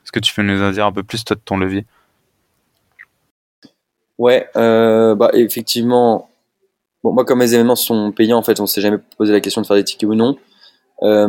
est-ce 0.05 0.13
que 0.13 0.21
tu 0.21 0.35
peux 0.35 0.43
nous 0.43 0.63
en 0.63 0.71
dire 0.71 0.85
un 0.85 0.93
peu 0.93 1.03
plus, 1.03 1.25
toi, 1.25 1.37
de 1.37 1.41
ton 1.43 1.57
levier? 1.57 1.87
Ouais, 4.19 4.49
euh, 4.57 5.15
bah 5.15 5.31
effectivement. 5.33 6.29
Bon, 7.05 7.13
moi, 7.13 7.25
comme 7.25 7.39
mes 7.39 7.55
événements 7.55 7.77
sont 7.77 8.11
payants, 8.13 8.39
en 8.39 8.43
fait, 8.43 8.61
on 8.61 8.67
s'est 8.67 8.81
jamais 8.81 8.99
posé 9.17 9.33
la 9.33 9.41
question 9.41 9.63
de 9.63 9.67
faire 9.67 9.77
des 9.77 9.85
tickets 9.85 10.09
ou 10.09 10.15
non. 10.15 10.37
Euh, 11.03 11.29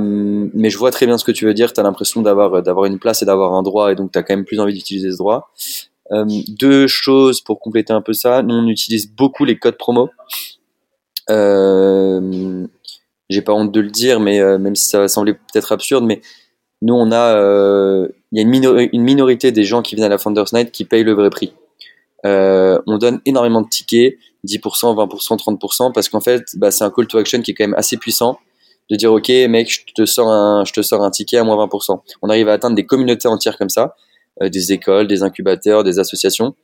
mais 0.54 0.70
je 0.70 0.78
vois 0.78 0.92
très 0.92 1.06
bien 1.06 1.18
ce 1.18 1.24
que 1.24 1.32
tu 1.32 1.46
veux 1.46 1.54
dire. 1.54 1.74
Tu 1.74 1.80
as 1.80 1.84
l'impression 1.84 2.22
d'avoir 2.22 2.62
d'avoir 2.64 2.86
une 2.86 3.00
place 3.00 3.22
et 3.22 3.26
d'avoir 3.26 3.54
un 3.54 3.64
droit, 3.64 3.92
et 3.92 3.96
donc 3.96 4.12
tu 4.12 4.20
as 4.20 4.24
quand 4.24 4.36
même 4.36 4.46
plus 4.46 4.60
envie 4.60 4.74
d'utiliser 4.74 5.12
ce 5.12 5.18
droit. 5.18 5.52
Euh, 6.12 6.26
deux 6.48 6.88
choses 6.88 7.42
pour 7.42 7.60
compléter 7.60 7.94
un 7.94 8.02
peu 8.02 8.14
ça. 8.14 8.42
Nous, 8.42 8.56
on 8.56 8.68
utilise 8.68 9.12
beaucoup 9.12 9.46
les 9.46 9.60
codes 9.60 9.78
promo. 9.78 10.10
Euh, 11.30 12.66
J'ai 13.30 13.42
pas 13.42 13.54
honte 13.54 13.72
de 13.72 13.80
le 13.80 13.90
dire, 13.90 14.20
mais 14.20 14.40
euh, 14.40 14.58
même 14.58 14.76
si 14.76 14.88
ça 14.88 15.00
va 15.00 15.08
sembler 15.08 15.34
peut-être 15.34 15.72
absurde, 15.72 16.04
mais 16.04 16.22
nous, 16.82 16.96
on 16.96 17.12
a, 17.12 17.36
euh, 17.36 18.08
il 18.32 18.38
y 18.38 18.40
a 18.40 18.44
une, 18.92 19.04
minorité 19.04 19.52
des 19.52 19.64
gens 19.64 19.82
qui 19.82 19.96
viennent 19.96 20.06
à 20.06 20.10
la 20.10 20.18
Founders 20.18 20.48
Night 20.54 20.72
qui 20.72 20.86
payent 20.86 21.04
le 21.04 21.14
vrai 21.14 21.30
prix. 21.30 21.54
Euh, 22.26 22.80
on 22.88 22.98
donne 22.98 23.22
énormément 23.26 23.62
de 23.62 23.68
tickets, 23.68 24.18
10%, 24.48 24.96
20%, 24.96 25.38
30%, 25.38 25.92
parce 25.94 26.10
qu'en 26.10 26.22
fait, 26.22 26.44
bah, 26.56 26.72
c'est 26.72 26.84
un 26.84 26.90
call 26.90 27.08
to 27.08 27.18
action 27.18 27.42
qui 27.42 27.52
est 27.52 27.54
quand 27.54 27.66
même 27.66 27.76
assez 27.76 27.98
puissant 27.98 28.40
de 28.90 28.96
dire 28.96 29.12
ok 29.12 29.30
mec 29.50 29.70
je 29.70 29.94
te 29.94 30.06
sors 30.06 30.30
un 30.30 30.66
je 30.66 30.74
te 30.74 30.82
sors 30.82 31.04
un 31.04 31.12
ticket 31.12 31.38
à 31.38 31.44
moins 31.44 31.64
20%. 31.66 32.00
On 32.22 32.30
arrive 32.30 32.50
à 32.50 32.54
atteindre 32.54 32.76
des 32.76 32.86
communautés 32.86 33.28
entières 33.28 33.58
comme 33.58 33.70
ça, 33.70 33.96
euh, 34.42 34.50
des 34.50 34.72
écoles, 34.74 35.08
des 35.08 35.24
incubateurs, 35.24 35.84
des 35.84 36.00
associations, 36.00 36.56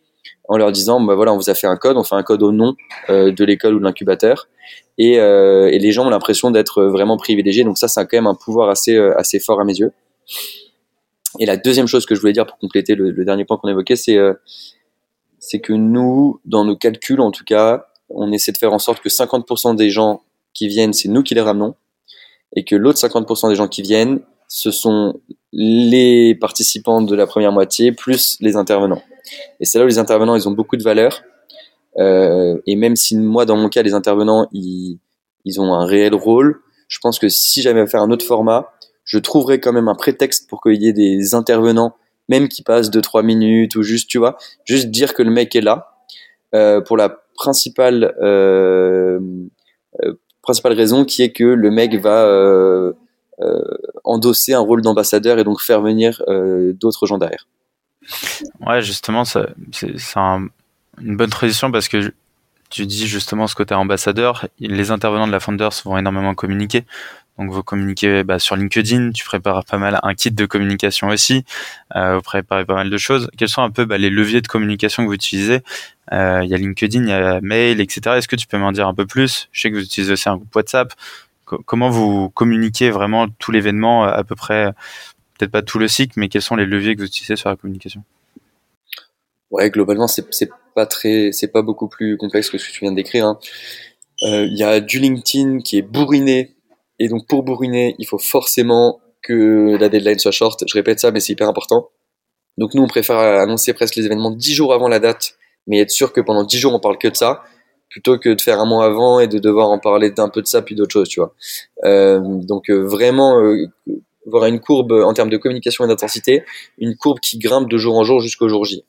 en 0.48 0.58
leur 0.58 0.72
disant 0.72 1.00
bah 1.02 1.16
voilà 1.16 1.34
on 1.34 1.38
vous 1.38 1.50
a 1.50 1.56
fait 1.56 1.68
un 1.68 1.78
code, 1.78 1.98
on 1.98 2.04
fait 2.04 2.16
un 2.16 2.24
code 2.24 2.44
au 2.44 2.52
nom 2.52 2.76
euh, 3.10 3.32
de 3.32 3.46
l'école 3.46 3.76
ou 3.76 3.80
de 3.80 3.84
l'incubateur 3.84 4.48
et, 4.98 5.20
euh, 5.20 5.70
et 5.72 5.80
les 5.80 5.92
gens 5.92 6.08
ont 6.08 6.10
l'impression 6.10 6.52
d'être 6.52 6.84
vraiment 6.86 7.18
privilégiés 7.18 7.64
donc 7.64 7.78
ça 7.78 7.88
c'est 7.88 8.02
quand 8.02 8.18
même 8.18 8.28
un 8.28 8.36
pouvoir 8.36 8.70
assez 8.70 8.98
assez 8.98 9.40
fort 9.40 9.60
à 9.62 9.66
mes 9.66 9.78
yeux. 9.78 9.92
Et 11.40 11.46
la 11.46 11.58
deuxième 11.58 11.88
chose 11.88 12.06
que 12.06 12.16
je 12.16 12.22
voulais 12.22 12.32
dire 12.34 12.46
pour 12.46 12.58
compléter 12.58 12.96
le, 12.96 13.12
le 13.12 13.26
dernier 13.26 13.44
point 13.44 13.58
qu'on 13.58 13.68
évoquait 13.68 13.98
c'est 13.98 14.18
c'est 15.46 15.60
que 15.60 15.74
nous, 15.74 16.40
dans 16.46 16.66
nos 16.66 16.76
calculs 16.76 17.22
en 17.22 17.32
tout 17.32 17.44
cas, 17.44 17.86
on 18.10 18.32
essaie 18.32 18.52
de 18.52 18.58
faire 18.58 18.74
en 18.74 18.80
sorte 18.80 19.02
que 19.02 19.10
50% 19.10 19.76
des 19.76 19.90
gens 19.90 20.22
qui 20.54 20.68
viennent, 20.68 20.94
c'est 20.94 21.10
nous 21.10 21.22
qui 21.22 21.36
les 21.36 21.42
ramenons, 21.42 21.76
et 22.56 22.64
que 22.64 22.76
l'autre 22.76 23.00
50% 23.00 23.50
des 23.50 23.56
gens 23.56 23.68
qui 23.68 23.82
viennent, 23.82 24.22
ce 24.48 24.72
sont 24.72 25.20
les 25.52 26.36
participants 26.36 27.02
de 27.02 27.16
la 27.16 27.28
première 27.28 27.52
moitié 27.52 27.92
plus 27.92 28.38
les 28.42 28.56
intervenants. 28.56 29.02
Et 29.60 29.66
c'est 29.66 29.80
là 29.80 29.86
où 29.86 29.88
les 29.88 30.00
intervenants, 30.00 30.36
ils 30.36 30.48
ont 30.48 30.52
beaucoup 30.52 30.78
de 30.78 30.84
valeur. 30.84 31.24
Euh, 31.98 32.58
et 32.66 32.76
même 32.76 32.96
si 32.96 33.18
moi, 33.18 33.46
dans 33.46 33.58
mon 33.58 33.70
cas, 33.70 33.82
les 33.82 33.94
intervenants, 33.94 34.48
ils, 34.52 35.00
ils 35.46 35.60
ont 35.60 35.74
un 35.74 35.86
réel 35.86 36.14
rôle, 36.14 36.62
je 36.88 37.00
pense 37.00 37.20
que 37.20 37.30
si 37.30 37.62
j'avais 37.62 37.86
faire 37.88 38.02
un 38.02 38.12
autre 38.12 38.26
format, 38.26 38.72
je 39.04 39.18
trouverais 39.18 39.60
quand 39.60 39.74
même 39.74 39.88
un 39.88 39.96
prétexte 39.96 40.50
pour 40.50 40.62
qu'il 40.62 40.82
y 40.82 40.88
ait 40.88 40.94
des 40.94 41.36
intervenants 41.36 41.96
même 42.30 42.48
qui 42.48 42.64
passe 42.64 42.90
2-3 42.90 43.24
minutes 43.24 43.76
ou 43.76 43.84
juste, 43.84 44.10
tu 44.10 44.18
vois, 44.18 44.38
juste 44.66 44.90
dire 44.90 45.14
que 45.14 45.22
le 45.22 45.32
mec 45.32 45.56
est 45.56 45.62
là 45.62 45.92
euh, 46.54 46.82
pour 46.82 46.98
la 46.98 47.22
principale, 47.36 48.16
euh, 48.22 49.20
principale 50.46 50.74
raison 50.74 51.04
qui 51.04 51.24
est 51.24 51.32
que 51.32 51.44
le 51.44 51.72
mec 51.72 51.96
va 51.96 52.24
euh, 52.24 52.94
euh, 53.42 53.62
endosser 54.04 54.54
un 54.54 54.60
rôle 54.60 54.82
d'ambassadeur 54.82 55.40
et 55.40 55.44
donc 55.44 55.60
faire 55.60 55.82
venir 55.82 56.22
euh, 56.28 56.72
d'autres 56.74 57.06
gens 57.08 57.18
derrière. 57.18 57.48
Ouais, 58.66 58.82
justement, 58.82 59.26
c'est 59.26 59.48
un, 60.16 60.48
une 61.02 61.18
bonne 61.18 61.32
transition 61.32 61.72
parce 61.72 61.88
que 61.88 62.14
tu 62.70 62.86
dis 62.86 63.08
justement 63.08 63.48
ce 63.48 63.56
côté 63.56 63.74
ambassadeur, 63.74 64.48
les 64.60 64.92
intervenants 64.92 65.28
de 65.28 65.32
la 65.32 65.40
Founders 65.40 65.82
vont 65.84 65.98
énormément 65.98 66.36
communiquer. 66.36 66.86
Donc 67.38 67.52
vous 67.52 67.64
communiquez 67.64 68.24
bah, 68.24 68.40
sur 68.40 68.56
LinkedIn, 68.56 69.12
tu 69.12 69.26
prépares 69.26 69.66
pas 69.66 69.78
mal 69.78 70.00
un 70.04 70.14
kit 70.14 70.32
de 70.32 70.46
communication 70.46 71.10
aussi, 71.10 71.44
euh, 71.96 72.16
vous 72.16 72.22
préparez 72.22 72.66
pas 72.66 72.76
mal 72.76 72.90
de 72.90 72.98
choses. 72.98 73.30
Quels 73.38 73.50
sont 73.50 73.62
un 73.62 73.72
peu 73.72 73.86
bah, 73.86 73.98
les 73.98 74.10
leviers 74.10 74.42
de 74.42 74.48
communication 74.48 75.04
que 75.04 75.08
vous 75.08 75.16
utilisez? 75.16 75.62
Euh, 76.14 76.42
Il 76.44 76.50
y 76.50 76.54
a 76.54 76.58
LinkedIn, 76.58 77.04
il 77.04 77.10
y 77.10 77.14
a 77.14 77.42
mail, 77.42 77.82
etc. 77.82 78.18
Est-ce 78.18 78.28
que 78.28 78.36
tu 78.36 78.48
peux 78.48 78.58
m'en 78.58 78.72
dire 78.72 78.88
un 78.88 78.94
peu 78.94 79.06
plus? 79.06 79.50
Je 79.52 79.62
sais 79.62 79.70
que 79.70 79.76
vous 79.76 79.84
utilisez 79.84 80.14
aussi 80.14 80.30
un 80.30 80.38
groupe 80.38 80.56
WhatsApp. 80.56 80.94
comment 81.44 81.90
vous 81.90 82.30
communiquez 82.30 82.90
vraiment 82.90 83.28
tout 83.28 83.52
l'événement 83.52 84.06
à 84.06 84.24
peu 84.24 84.36
près 84.36 84.74
Peut-être 85.38 85.52
pas 85.52 85.62
tout 85.62 85.80
le 85.80 85.88
cycle, 85.88 86.14
mais 86.18 86.30
quels 86.30 86.42
sont 86.42 86.56
les 86.56 86.66
leviers 86.66 86.96
que 86.96 87.02
vous 87.02 87.08
utilisez 87.08 87.36
sur 87.36 87.50
la 87.50 87.58
communication? 87.58 88.04
Ouais, 89.52 89.70
globalement, 89.70 90.08
c'est 90.08 90.50
pas 90.74 90.86
très, 90.86 91.32
c'est 91.32 91.50
pas 91.50 91.62
beaucoup 91.62 91.88
plus 91.88 92.18
complexe 92.18 92.50
que 92.50 92.58
ce 92.58 92.68
que 92.68 92.72
tu 92.72 92.80
viens 92.82 92.92
de 92.92 92.96
décrire. 92.96 93.26
Hein. 93.26 93.40
Euh, 94.24 94.46
il 94.46 94.58
y 94.58 94.64
a 94.64 94.80
du 94.80 95.00
LinkedIn 95.00 95.60
qui 95.60 95.78
est 95.78 95.82
bourriné 95.82 96.55
et 97.00 97.08
donc 97.08 97.28
pour 97.28 97.44
bourriner, 97.44 97.96
il 98.00 98.08
faut 98.08 98.18
forcément 98.18 99.00
que 99.22 99.78
la 99.80 99.90
deadline 99.90 100.20
soit 100.20 100.32
short. 100.32 100.64
Je 100.68 100.74
répète 100.74 101.00
ça, 101.00 101.12
mais 101.12 101.20
c'est 101.20 101.34
hyper 101.34 101.50
important. 101.50 101.90
Donc 102.58 102.74
nous, 102.74 102.84
on 102.84 102.88
préfère 102.88 103.18
annoncer 103.18 103.74
presque 103.74 103.96
les 103.96 104.06
événements 104.06 104.32
dix 104.32 104.54
jours 104.54 104.74
avant 104.74 104.88
la 104.88 105.00
date, 105.00 105.36
mais 105.68 105.80
être 105.80 105.92
sûr 105.92 106.14
que 106.14 106.22
pendant 106.22 106.44
dix 106.44 106.58
jours, 106.58 106.74
on 106.74 106.80
parle 106.80 106.98
que 106.98 107.08
de 107.08 107.16
ça, 107.16 107.44
plutôt 107.90 108.18
que 108.18 108.30
de 108.30 108.42
faire 108.42 108.60
un 108.60 108.66
mois 108.66 108.86
avant 108.86 109.20
et 109.20 109.28
de 109.28 109.40
devoir 109.40 109.70
en 109.70 109.80
parler 109.80 110.12
d'un 110.12 110.30
peu 110.30 110.42
de 110.42 110.48
ça 110.48 110.62
puis 110.62 110.76
d'autres 110.76 110.94
choses, 110.94 111.10
tu 111.10 111.20
vois. 111.20 111.34
Euh, 111.84 112.20
donc 112.22 112.70
euh, 112.70 112.82
vraiment, 112.82 113.42
euh, 113.42 113.68
voir 114.26 114.46
une 114.46 114.60
courbe 114.60 114.92
en 114.92 115.14
termes 115.14 115.30
de 115.30 115.38
communication 115.38 115.86
et 115.86 115.88
d'intensité, 115.88 116.44
une 116.78 116.96
courbe 116.96 117.20
qui 117.20 117.38
grimpe 117.40 117.70
de 117.70 117.78
jour 117.78 117.98
en 117.98 118.04
jour 118.04 118.22
jusqu'au 118.22 118.48
jour 118.48 118.64
J. 118.64 118.86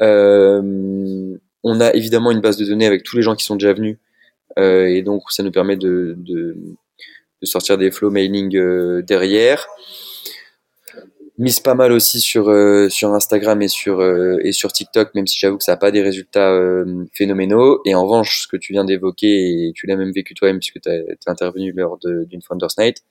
Euh, 0.00 1.36
on 1.62 1.80
a 1.80 1.92
évidemment 1.92 2.30
une 2.30 2.40
base 2.40 2.56
de 2.56 2.64
données 2.64 2.86
avec 2.86 3.02
tous 3.02 3.16
les 3.16 3.22
gens 3.22 3.34
qui 3.34 3.44
sont 3.44 3.56
déjà 3.56 3.72
venus, 3.72 3.98
et 4.56 5.02
donc 5.02 5.22
ça 5.30 5.42
nous 5.42 5.52
permet 5.52 5.76
de 5.76 6.16
de 7.40 7.46
sortir 7.46 7.78
des 7.78 7.90
flow 7.90 8.10
mailing 8.10 8.54
euh, 8.56 9.02
derrière. 9.02 9.66
Mise 11.38 11.60
pas 11.60 11.74
mal 11.74 11.90
aussi 11.92 12.20
sur 12.20 12.50
euh, 12.50 12.90
sur 12.90 13.14
Instagram 13.14 13.62
et 13.62 13.68
sur 13.68 14.00
euh, 14.00 14.36
et 14.42 14.52
sur 14.52 14.72
TikTok, 14.72 15.14
même 15.14 15.26
si 15.26 15.38
j'avoue 15.38 15.56
que 15.56 15.64
ça 15.64 15.72
n'a 15.72 15.78
pas 15.78 15.90
des 15.90 16.02
résultats 16.02 16.54
phénoménaux. 17.14 17.80
Et 17.86 17.94
en 17.94 18.04
revanche, 18.04 18.42
ce 18.42 18.48
que 18.48 18.58
tu 18.58 18.74
viens 18.74 18.84
d'évoquer 18.84 19.68
et 19.68 19.72
tu 19.74 19.86
l'as 19.86 19.96
même 19.96 20.12
vécu 20.12 20.34
toi-même 20.34 20.58
puisque 20.58 20.82
tu 20.82 20.90
as, 20.90 21.30
intervenu 21.30 21.72
lors 21.72 21.98
d'une 21.98 22.42
Founders 22.42 22.68
Night, 22.78 23.04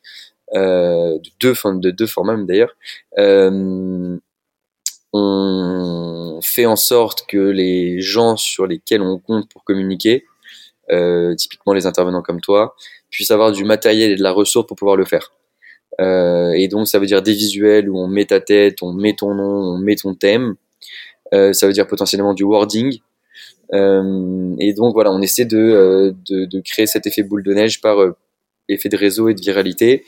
de 0.53 1.19
deux 1.41 1.53
de 1.79 1.89
deux 1.89 2.05
formats 2.05 2.37
d'ailleurs. 2.37 2.75
on 5.11 6.39
fait 6.43 6.67
en 6.67 6.75
sorte 6.75 7.25
que 7.27 7.37
les 7.37 7.99
gens 7.99 8.37
sur 8.37 8.67
lesquels 8.67 9.01
on 9.01 9.17
compte 9.17 9.49
pour 9.49 9.63
communiquer, 9.63 10.25
typiquement 11.35 11.73
les 11.73 11.87
intervenants 11.87 12.21
comme 12.21 12.41
toi, 12.41 12.75
puisse 13.09 13.31
avoir 13.31 13.51
du 13.51 13.63
matériel 13.63 14.11
et 14.11 14.15
de 14.15 14.23
la 14.23 14.31
ressource 14.31 14.67
pour 14.67 14.77
pouvoir 14.77 14.95
le 14.95 15.05
faire. 15.05 15.31
Euh, 15.99 16.51
et 16.51 16.67
donc 16.67 16.87
ça 16.87 16.99
veut 16.99 17.05
dire 17.05 17.21
des 17.21 17.33
visuels 17.33 17.89
où 17.89 17.99
on 17.99 18.07
met 18.07 18.25
ta 18.25 18.39
tête, 18.39 18.81
on 18.81 18.93
met 18.93 19.13
ton 19.13 19.33
nom, 19.33 19.73
on 19.73 19.77
met 19.77 19.95
ton 19.95 20.13
thème. 20.13 20.55
Euh, 21.33 21.53
ça 21.53 21.67
veut 21.67 21.73
dire 21.73 21.87
potentiellement 21.87 22.33
du 22.33 22.43
wording. 22.43 22.99
et 23.73 24.73
donc 24.73 24.93
voilà, 24.93 25.11
on 25.11 25.21
essaie 25.21 25.45
de, 25.45 26.15
de, 26.29 26.45
de, 26.45 26.59
créer 26.61 26.87
cet 26.87 27.05
effet 27.05 27.21
boule 27.23 27.43
de 27.43 27.53
neige 27.53 27.81
par 27.81 27.97
effet 28.67 28.89
de 28.89 28.97
réseau 28.97 29.29
et 29.29 29.33
de 29.33 29.41
viralité. 29.41 30.03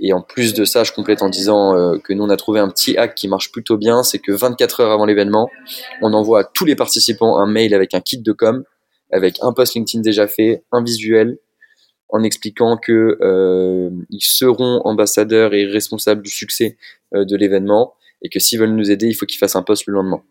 Et 0.00 0.12
en 0.12 0.20
plus 0.20 0.54
de 0.54 0.64
ça, 0.64 0.82
je 0.84 0.92
complète 0.92 1.22
en 1.22 1.28
disant 1.28 1.76
euh, 1.76 1.98
que 1.98 2.12
nous, 2.12 2.24
on 2.24 2.30
a 2.30 2.36
trouvé 2.36 2.58
un 2.58 2.68
petit 2.68 2.96
hack 2.96 3.14
qui 3.14 3.28
marche 3.28 3.52
plutôt 3.52 3.76
bien. 3.76 4.02
C'est 4.02 4.18
que 4.18 4.32
24 4.32 4.80
heures 4.80 4.90
avant 4.90 5.06
l'événement, 5.06 5.48
on 6.02 6.12
envoie 6.12 6.40
à 6.40 6.44
tous 6.44 6.64
les 6.64 6.74
participants 6.74 7.38
un 7.38 7.46
mail 7.46 7.74
avec 7.74 7.94
un 7.94 8.00
kit 8.00 8.18
de 8.18 8.32
com, 8.32 8.64
avec 9.12 9.36
un 9.42 9.52
post 9.52 9.74
LinkedIn 9.74 10.02
déjà 10.02 10.26
fait, 10.26 10.64
un 10.72 10.82
visuel, 10.82 11.38
en 12.08 12.22
expliquant 12.22 12.76
que 12.76 13.18
euh, 13.20 13.90
ils 14.10 14.24
seront 14.24 14.80
ambassadeurs 14.84 15.54
et 15.54 15.64
responsables 15.66 16.22
du 16.22 16.30
succès 16.30 16.76
euh, 17.14 17.24
de 17.24 17.36
l'événement 17.36 17.94
et 18.22 18.28
que 18.28 18.38
s'ils 18.38 18.58
veulent 18.58 18.74
nous 18.74 18.90
aider, 18.90 19.06
il 19.06 19.14
faut 19.14 19.26
qu'ils 19.26 19.38
fassent 19.38 19.56
un 19.56 19.62
post 19.62 19.86
le 19.86 19.94
lendemain. 19.94 20.22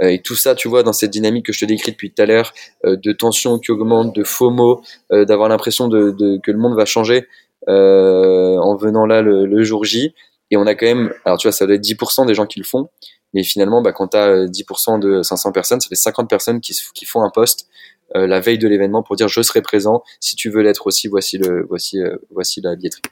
Euh, 0.00 0.08
et 0.08 0.22
tout 0.22 0.34
ça, 0.34 0.54
tu 0.54 0.68
vois, 0.68 0.82
dans 0.82 0.92
cette 0.92 1.10
dynamique 1.10 1.46
que 1.46 1.52
je 1.52 1.60
te 1.60 1.64
décris 1.64 1.92
depuis 1.92 2.12
tout 2.12 2.22
à 2.22 2.26
l'heure, 2.26 2.52
euh, 2.84 2.96
de 2.96 3.12
tension 3.12 3.58
qui 3.58 3.70
augmente, 3.70 4.14
de 4.14 4.24
FOMO, 4.24 4.82
d'avoir 5.10 5.48
l'impression 5.48 5.88
de, 5.88 6.10
de, 6.10 6.38
que 6.42 6.50
le 6.50 6.58
monde 6.58 6.74
va 6.74 6.86
changer, 6.86 7.26
euh, 7.68 8.56
en 8.58 8.76
venant 8.76 9.06
là 9.06 9.22
le, 9.22 9.62
jour 9.62 9.84
J. 9.84 10.14
Et 10.50 10.56
on 10.56 10.66
a 10.66 10.74
quand 10.74 10.86
même, 10.86 11.12
alors 11.24 11.38
tu 11.38 11.46
vois, 11.46 11.52
ça 11.52 11.66
doit 11.66 11.76
être 11.76 11.82
10% 11.82 12.26
des 12.26 12.34
gens 12.34 12.46
qui 12.46 12.58
le 12.58 12.64
font, 12.64 12.88
mais 13.32 13.42
finalement, 13.42 13.80
bah, 13.80 13.92
quand 13.92 14.08
tu 14.08 14.16
as 14.16 14.46
10% 14.46 14.98
de 14.98 15.22
500 15.22 15.52
personnes, 15.52 15.80
ça 15.80 15.88
fait 15.88 15.94
50 15.94 16.28
personnes 16.28 16.60
qui, 16.60 16.76
qui 16.94 17.04
font 17.06 17.22
un 17.22 17.30
post 17.30 17.68
euh, 18.16 18.26
la 18.26 18.40
veille 18.40 18.58
de 18.58 18.68
l'événement 18.68 19.02
pour 19.02 19.16
dire 19.16 19.28
je 19.28 19.42
serai 19.42 19.62
présent. 19.62 20.02
Si 20.20 20.36
tu 20.36 20.50
veux 20.50 20.62
l'être 20.62 20.86
aussi, 20.86 21.08
voici 21.08 21.38
le, 21.38 21.64
voici, 21.68 22.00
euh, 22.00 22.16
voici 22.30 22.60
la 22.60 22.76
billetterie. 22.76 23.02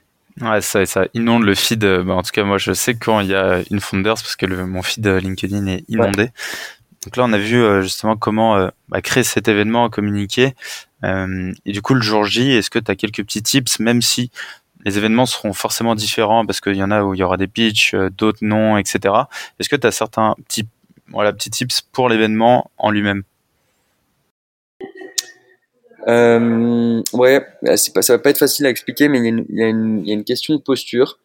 Ouais, 0.41 0.61
ça, 0.61 0.85
ça 0.85 1.07
inonde 1.13 1.43
le 1.43 1.55
feed. 1.55 1.85
Bah, 1.85 2.13
en 2.13 2.23
tout 2.23 2.31
cas, 2.31 2.43
moi, 2.43 2.57
je 2.57 2.73
sais 2.73 2.95
quand 2.95 3.19
il 3.19 3.27
y 3.27 3.35
a 3.35 3.61
une 3.69 3.79
Founders 3.79 4.15
parce 4.15 4.35
que 4.35 4.45
le, 4.45 4.65
mon 4.65 4.81
feed 4.81 5.05
LinkedIn 5.05 5.67
est 5.67 5.83
inondé. 5.89 6.29
Donc 7.03 7.17
là, 7.17 7.25
on 7.25 7.33
a 7.33 7.37
vu 7.37 7.81
justement 7.81 8.15
comment 8.15 8.69
bah, 8.89 9.01
créer 9.01 9.23
cet 9.23 9.47
événement, 9.47 9.89
communiquer. 9.89 10.53
Euh, 11.03 11.53
et 11.65 11.71
du 11.71 11.81
coup, 11.81 11.93
le 11.93 12.01
jour 12.01 12.23
J, 12.25 12.51
est-ce 12.51 12.69
que 12.69 12.79
tu 12.79 12.91
as 12.91 12.95
quelques 12.95 13.23
petits 13.23 13.43
tips, 13.43 13.79
même 13.79 14.01
si 14.01 14.31
les 14.83 14.97
événements 14.97 15.25
seront 15.25 15.53
forcément 15.53 15.95
différents 15.95 16.45
parce 16.45 16.59
qu'il 16.59 16.75
y 16.75 16.83
en 16.83 16.91
a 16.91 17.03
où 17.03 17.13
il 17.13 17.19
y 17.19 17.23
aura 17.23 17.37
des 17.37 17.47
pitchs, 17.47 17.93
euh, 17.93 18.09
d'autres 18.09 18.39
non, 18.41 18.77
etc. 18.77 19.13
Est-ce 19.59 19.69
que 19.69 19.75
tu 19.75 19.85
as 19.85 19.91
certains 19.91 20.35
petits, 20.47 20.67
voilà, 21.07 21.33
petits 21.33 21.51
tips 21.51 21.81
pour 21.81 22.09
l'événement 22.09 22.71
en 22.77 22.89
lui-même? 22.89 23.23
Euh, 26.07 27.01
ouais, 27.13 27.45
bah, 27.61 27.77
c'est 27.77 27.93
pas, 27.93 28.01
ça 28.01 28.13
va 28.13 28.19
pas 28.19 28.29
être 28.29 28.37
facile 28.37 28.65
à 28.65 28.69
expliquer, 28.69 29.07
mais 29.07 29.19
il 29.19 29.23
y, 29.49 29.63
a 29.63 29.67
une, 29.67 30.05
y 30.05 30.09
y 30.09 30.11
a 30.11 30.13
une 30.13 30.23
question 30.23 30.55
de 30.55 30.61
posture. 30.61 31.19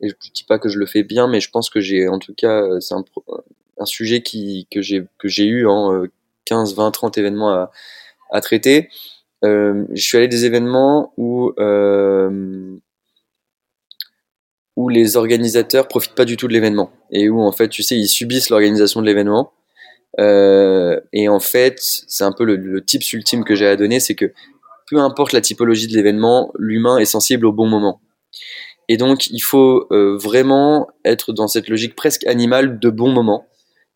Et 0.00 0.08
je 0.08 0.14
dis 0.34 0.44
pas 0.44 0.58
que 0.58 0.68
je 0.68 0.78
le 0.78 0.86
fais 0.86 1.02
bien, 1.02 1.28
mais 1.28 1.40
je 1.40 1.50
pense 1.50 1.70
que 1.70 1.80
j'ai, 1.80 2.08
en 2.08 2.18
tout 2.18 2.34
cas, 2.34 2.62
c'est 2.80 2.94
un, 2.94 3.04
un 3.78 3.86
sujet 3.86 4.22
qui, 4.22 4.66
que 4.70 4.82
j'ai, 4.82 5.04
que 5.18 5.28
j'ai 5.28 5.46
eu 5.46 5.66
en 5.66 6.04
15, 6.44 6.74
20, 6.74 6.90
30 6.90 7.18
événements 7.18 7.50
à, 7.50 7.70
à 8.32 8.40
traiter. 8.40 8.88
Euh, 9.44 9.84
je 9.92 10.02
suis 10.02 10.16
allé 10.16 10.28
des 10.28 10.44
événements 10.44 11.12
où 11.16 11.52
euh, 11.58 12.76
où 14.76 14.88
les 14.88 15.16
organisateurs 15.16 15.88
profitent 15.88 16.14
pas 16.14 16.24
du 16.24 16.36
tout 16.36 16.48
de 16.48 16.52
l'événement 16.52 16.90
et 17.10 17.28
où 17.28 17.40
en 17.40 17.52
fait 17.52 17.68
tu 17.68 17.82
sais 17.82 17.96
ils 17.96 18.08
subissent 18.08 18.50
l'organisation 18.50 19.00
de 19.00 19.06
l'événement 19.06 19.52
euh, 20.20 21.00
et 21.12 21.28
en 21.28 21.40
fait 21.40 21.78
c'est 21.78 22.24
un 22.24 22.32
peu 22.32 22.44
le, 22.44 22.56
le 22.56 22.84
tips 22.84 23.12
ultime 23.12 23.44
que 23.44 23.54
j'ai 23.54 23.66
à 23.66 23.76
donner 23.76 23.98
c'est 23.98 24.14
que 24.14 24.32
peu 24.90 24.98
importe 24.98 25.32
la 25.32 25.40
typologie 25.40 25.86
de 25.86 25.94
l'événement 25.94 26.52
l'humain 26.58 26.98
est 26.98 27.06
sensible 27.06 27.46
au 27.46 27.52
bon 27.52 27.66
moment 27.66 28.00
et 28.88 28.96
donc 28.96 29.28
il 29.28 29.40
faut 29.40 29.86
euh, 29.90 30.18
vraiment 30.18 30.88
être 31.04 31.32
dans 31.32 31.48
cette 31.48 31.68
logique 31.68 31.94
presque 31.96 32.26
animale 32.26 32.78
de 32.78 32.90
bon 32.90 33.10
moment 33.10 33.46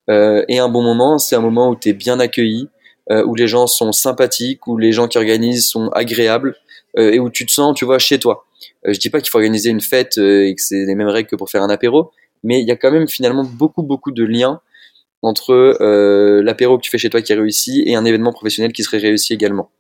euh, 0.09 0.45
et 0.49 0.59
un 0.59 0.69
bon 0.69 0.83
moment 0.83 1.19
c'est 1.19 1.37
un 1.37 1.41
moment 1.41 1.69
où 1.69 1.77
tu 1.77 1.91
es 1.91 1.93
bien 1.93 2.19
accueilli 2.19 2.71
euh, 3.13 3.25
où 3.25 3.37
les 3.37 3.47
gens 3.47 3.69
sont 3.69 3.93
sympathiques, 3.93 4.67
où 4.67 4.77
les 4.77 4.91
gens 4.91 5.07
qui 5.07 5.17
organisent 5.17 5.69
sont 5.69 5.91
agréables 5.91 6.57
euh, 6.99 7.13
et 7.13 7.21
où 7.21 7.31
tu 7.31 7.47
te 7.47 7.53
sens, 7.53 7.77
tu 7.77 7.85
vois, 7.85 8.01
chez 8.01 8.19
toi. 8.19 8.47
Euh, 8.85 8.93
je 8.93 8.99
dis 8.99 9.11
pas 9.11 9.21
qu'il 9.21 9.31
faut 9.31 9.39
organiser 9.39 9.71
une 9.71 9.81
fête 9.81 10.19
et 10.19 10.53
que 10.57 10.61
c'est 10.61 10.85
les 10.85 10.95
mêmes 10.97 11.09
règles 11.09 11.29
que 11.29 11.37
pour 11.37 11.49
faire 11.49 11.63
un 11.63 11.71
apéro, 11.71 12.11
mais 12.43 12.61
il 12.61 12.67
y 12.67 12.73
a 12.73 12.77
quand 12.77 12.91
même 12.91 13.07
finalement 13.07 13.45
beaucoup 13.45 13.85
beaucoup 13.85 14.11
de 14.11 14.25
liens 14.25 14.61
entre 15.27 15.77
euh, 15.81 16.43
l'apéro 16.43 16.79
que 16.79 16.83
tu 16.83 16.91
fais 16.91 16.99
chez 16.99 17.11
toi 17.11 17.23
qui 17.23 17.33
est 17.33 17.37
réussi 17.37 17.83
et 17.87 17.97
un 17.97 18.05
événement 18.05 18.33
professionnel 18.33 18.73
qui 18.73 18.83
serait 18.83 18.99
réussi 18.99 19.35
également. 19.35 19.71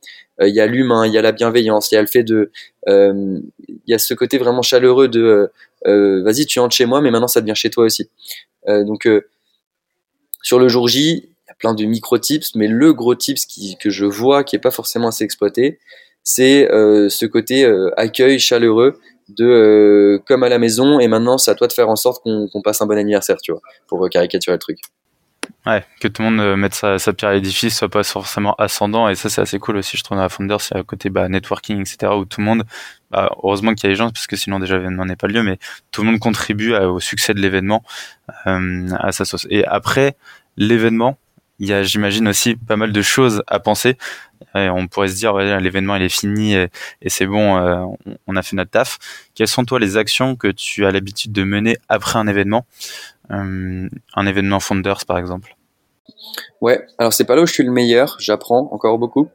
Il 0.42 0.54
y 0.54 0.60
a 0.60 0.66
l'humain, 0.66 1.06
il 1.06 1.14
y 1.14 1.18
a 1.18 1.22
la 1.22 1.32
bienveillance, 1.32 1.90
il 1.90 1.94
y 1.94 1.98
a 1.98 2.02
le 2.02 2.06
fait 2.06 2.22
de, 2.22 2.50
il 2.86 3.42
y 3.86 3.94
a 3.94 3.98
ce 3.98 4.12
côté 4.12 4.36
vraiment 4.36 4.60
chaleureux 4.60 5.08
de, 5.08 5.50
vas-y 5.86 6.44
tu 6.44 6.58
entres 6.58 6.76
chez 6.76 6.84
moi, 6.84 7.00
mais 7.00 7.10
maintenant 7.10 7.26
ça 7.26 7.40
devient 7.40 7.54
chez 7.54 7.70
toi 7.70 7.84
aussi. 7.84 8.10
donc 8.66 9.08
sur 10.42 10.58
le 10.58 10.68
jour 10.68 10.88
J, 10.88 11.30
plein 11.58 11.74
de 11.74 11.84
micro 11.84 12.18
tips, 12.18 12.54
mais 12.54 12.68
le 12.68 12.92
gros 12.92 13.14
tips 13.14 13.46
qui, 13.46 13.76
que 13.76 13.90
je 13.90 14.04
vois 14.04 14.44
qui 14.44 14.56
est 14.56 14.60
pas 14.60 14.70
forcément 14.70 15.08
assez 15.08 15.24
exploité, 15.24 15.78
c'est 16.22 16.70
euh, 16.70 17.08
ce 17.08 17.26
côté 17.26 17.64
euh, 17.64 17.90
accueil 17.96 18.38
chaleureux 18.38 18.98
de 19.28 19.44
euh, 19.44 20.18
comme 20.26 20.42
à 20.42 20.48
la 20.48 20.58
maison 20.58 21.00
et 21.00 21.08
maintenant 21.08 21.38
c'est 21.38 21.50
à 21.50 21.54
toi 21.54 21.66
de 21.66 21.72
faire 21.72 21.88
en 21.88 21.96
sorte 21.96 22.22
qu'on 22.22 22.62
passe 22.62 22.80
un 22.80 22.86
bon 22.86 22.98
anniversaire, 22.98 23.38
tu 23.38 23.52
vois, 23.52 23.60
pour 23.88 24.08
caricaturer 24.08 24.54
le 24.54 24.58
truc. 24.58 24.78
Ouais, 25.66 25.84
que 26.00 26.08
tout 26.08 26.22
le 26.22 26.30
monde 26.30 26.56
mette 26.56 26.74
sa, 26.74 26.98
sa 26.98 27.12
pierre 27.12 27.30
à 27.30 27.34
l'édifice, 27.34 27.76
soit 27.76 27.88
pas 27.88 28.04
forcément 28.04 28.54
ascendant, 28.54 29.08
et 29.08 29.14
ça 29.14 29.28
c'est 29.28 29.40
assez 29.40 29.58
cool 29.58 29.76
aussi, 29.76 29.96
je 29.96 30.04
trouve, 30.04 30.18
à 30.18 30.28
Founder, 30.28 30.56
c'est 30.60 30.76
à 30.76 30.82
côté 30.82 31.10
bah, 31.10 31.28
networking, 31.28 31.80
etc., 31.80 32.12
où 32.14 32.24
tout 32.24 32.40
le 32.40 32.46
monde, 32.46 32.64
bah, 33.10 33.30
heureusement 33.42 33.74
qu'il 33.74 33.84
y 33.84 33.86
a 33.86 33.90
les 33.90 33.96
gens, 33.96 34.10
parce 34.10 34.26
que 34.26 34.36
sinon 34.36 34.58
déjà 34.60 34.76
l'événement 34.76 35.04
n'est 35.04 35.16
pas 35.16 35.26
lieu, 35.26 35.42
mais 35.42 35.58
tout 35.90 36.02
le 36.02 36.10
monde 36.10 36.20
contribue 36.20 36.74
au 36.74 37.00
succès 37.00 37.34
de 37.34 37.40
l'événement, 37.40 37.82
à 38.44 39.12
sa 39.12 39.24
sauce. 39.24 39.46
Et 39.50 39.64
après 39.64 40.16
l'événement, 40.56 41.18
il 41.58 41.68
y 41.68 41.72
a, 41.72 41.82
j'imagine 41.82 42.28
aussi 42.28 42.54
pas 42.54 42.76
mal 42.76 42.92
de 42.92 43.02
choses 43.02 43.42
à 43.46 43.58
penser. 43.60 43.96
Et 44.54 44.68
on 44.68 44.86
pourrait 44.86 45.08
se 45.08 45.14
dire, 45.16 45.34
ouais, 45.34 45.60
l'événement 45.60 45.96
il 45.96 46.02
est 46.02 46.08
fini 46.10 46.54
et, 46.54 46.68
c'est 47.06 47.26
bon, 47.26 47.56
euh, 47.56 47.84
on, 48.26 48.36
a 48.36 48.42
fait 48.42 48.56
notre 48.56 48.70
taf. 48.70 48.98
Quelles 49.34 49.48
sont 49.48 49.64
toi 49.64 49.78
les 49.78 49.96
actions 49.96 50.36
que 50.36 50.48
tu 50.48 50.84
as 50.84 50.92
l'habitude 50.92 51.32
de 51.32 51.42
mener 51.42 51.78
après 51.88 52.18
un 52.18 52.26
événement, 52.26 52.66
euh, 52.66 53.15
un 53.28 54.26
événement 54.26 54.60
Founders 54.60 55.04
par 55.06 55.18
exemple 55.18 55.56
Ouais, 56.60 56.86
alors 56.98 57.12
c'est 57.12 57.24
pas 57.24 57.36
là 57.36 57.42
où 57.42 57.46
je 57.46 57.52
suis 57.52 57.62
le 57.62 57.72
meilleur, 57.72 58.16
j'apprends 58.18 58.68
encore 58.72 58.98
beaucoup, 58.98 59.28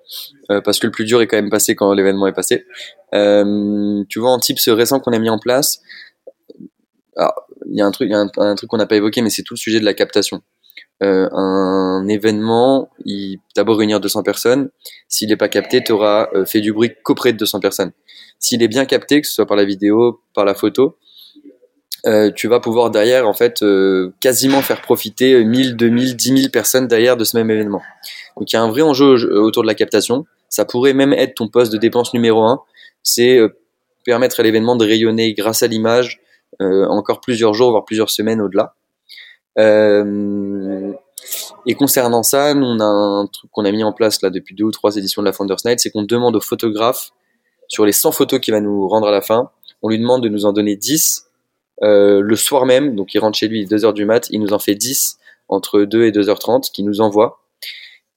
euh, 0.49 0.62
parce 0.62 0.80
que 0.80 0.88
le 0.88 0.91
plus 0.91 1.06
dur 1.06 1.21
est 1.21 1.27
quand 1.27 1.38
même 1.38 1.49
passé 1.49 1.75
quand 1.75 1.93
l'événement 1.93 2.27
est 2.27 2.34
passé. 2.34 2.65
tu 3.12 4.19
vois, 4.19 4.32
en 4.32 4.39
tips 4.39 4.69
récent 4.69 4.99
qu'on 4.99 5.13
a 5.13 5.19
mis 5.19 5.30
en 5.30 5.39
place, 5.39 5.82
il 7.17 7.77
y 7.77 7.82
a 7.82 7.86
un 7.86 7.91
truc, 7.91 8.10
y 8.10 8.13
a 8.13 8.19
un 8.19 8.56
truc 8.56 8.69
qu'on 8.69 8.77
n'a 8.77 8.88
pas 8.88 8.95
évoqué, 8.95 9.21
mais 9.21 9.30
c'est 9.30 9.43
tout 9.43 9.54
le 9.54 9.60
sujet 9.60 9.80
de 9.80 9.86
la 9.86 9.93
captation. 9.93 10.41
Euh, 11.04 11.27
un 11.32 12.08
événement, 12.08 12.89
il 13.06 13.39
d'abord 13.56 13.77
réunir 13.77 13.99
200 13.99 14.21
personnes. 14.21 14.69
S'il 15.08 15.30
n'est 15.30 15.38
pas 15.38 15.49
capté, 15.49 15.84
tu 15.84 15.91
auras 15.91 16.30
euh, 16.36 16.45
fait 16.45 16.62
du 16.62 16.73
bruit 16.73 16.91
qu'auprès 17.04 17.34
de 17.34 17.38
200 17.38 17.60
personnes. 17.60 17.91
S'il 18.39 18.62
est 18.62 18.67
bien 18.67 18.86
capté, 18.86 19.21
que 19.21 19.27
ce 19.27 19.34
soit 19.34 19.47
par 19.47 19.58
la 19.58 19.65
vidéo, 19.65 20.21
par 20.36 20.45
la 20.45 20.54
photo, 20.54 20.97
euh, 22.08 22.32
tu 22.32 22.48
vas 22.48 22.60
pouvoir 22.60 22.90
derrière 22.90 23.28
en 23.28 23.34
fait 23.34 23.62
euh, 23.62 24.14
quasiment 24.20 24.62
faire 24.62 24.82
profiter 24.82 25.44
1000, 25.44 25.76
2000, 25.76 26.16
10 26.16 26.38
000 26.38 26.50
personnes 26.52 26.88
derrière 26.88 27.18
de 27.18 27.24
ce 27.24 27.38
même 27.38 27.50
événement. 27.52 27.82
Donc 28.38 28.52
il 28.52 28.56
y 28.56 28.60
a 28.60 28.62
un 28.62 28.70
vrai 28.70 28.82
enjeu 28.82 29.14
autour 29.40 29.64
de 29.64 29.68
la 29.68 29.76
captation. 29.76 30.26
Ça 30.50 30.66
pourrait 30.66 30.94
même 30.94 31.14
être 31.14 31.36
ton 31.36 31.48
poste 31.48 31.72
de 31.72 31.78
dépense 31.78 32.14
numéro 32.14 32.44
un. 32.44 32.62
C'est 33.04 33.40
permettre 34.04 34.40
à 34.40 34.44
l'événement 34.44 34.76
de 34.76 34.86
rayonner 34.86 35.34
grâce 35.34 35.64
à 35.64 35.68
l'image 35.68 36.22
encore 36.60 37.22
plusieurs 37.22 37.54
jours, 37.54 37.72
voire 37.72 37.86
plusieurs 37.86 38.10
semaines 38.10 38.42
au-delà. 38.42 38.76
Euh, 39.58 40.94
et 41.66 41.76
concernant 41.76 42.24
ça, 42.24 42.54
nous, 42.54 42.66
on 42.66 42.80
a 42.80 42.86
un 42.86 43.28
truc 43.28 43.52
qu'on 43.52 43.66
a 43.66 43.72
mis 43.72 43.84
en 43.84 43.94
place 43.94 44.22
là 44.22 44.30
depuis 44.30 44.56
deux 44.56 44.64
ou 44.66 44.72
trois 44.72 44.96
éditions 44.96 45.22
de 45.22 45.28
la 45.28 45.34
Founders 45.34 45.58
Night, 45.66 45.80
c'est 45.80 45.92
qu'on 45.92 46.04
demande 46.04 46.36
au 46.36 46.42
photographe, 46.42 47.12
sur 47.68 47.86
les 47.86 47.92
100 47.92 48.12
photos 48.12 48.40
qu'il 48.40 48.54
va 48.54 48.60
nous 48.60 48.88
rendre 48.88 49.08
à 49.08 49.12
la 49.12 49.22
fin, 49.22 49.50
on 49.82 49.90
lui 49.90 50.00
demande 50.00 50.24
de 50.24 50.30
nous 50.30 50.46
en 50.46 50.54
donner 50.54 50.76
10 50.76 51.28
euh, 51.84 52.22
le 52.22 52.36
soir 52.36 52.65
même, 52.65 52.96
donc 52.96 53.13
il 53.13 53.20
rentre 53.20 53.38
chez 53.38 53.48
lui 53.48 53.65
2h 53.65 53.94
du 53.94 54.06
mat, 54.06 54.28
il 54.32 54.39
nous 54.39 54.54
en 54.54 54.60
fait 54.60 54.76
10 54.76 55.17
entre 55.50 55.84
2 55.84 56.06
et 56.06 56.12
2h30 56.12 56.72
qu'il 56.72 56.86
nous 56.86 57.02
envoie. 57.02 57.44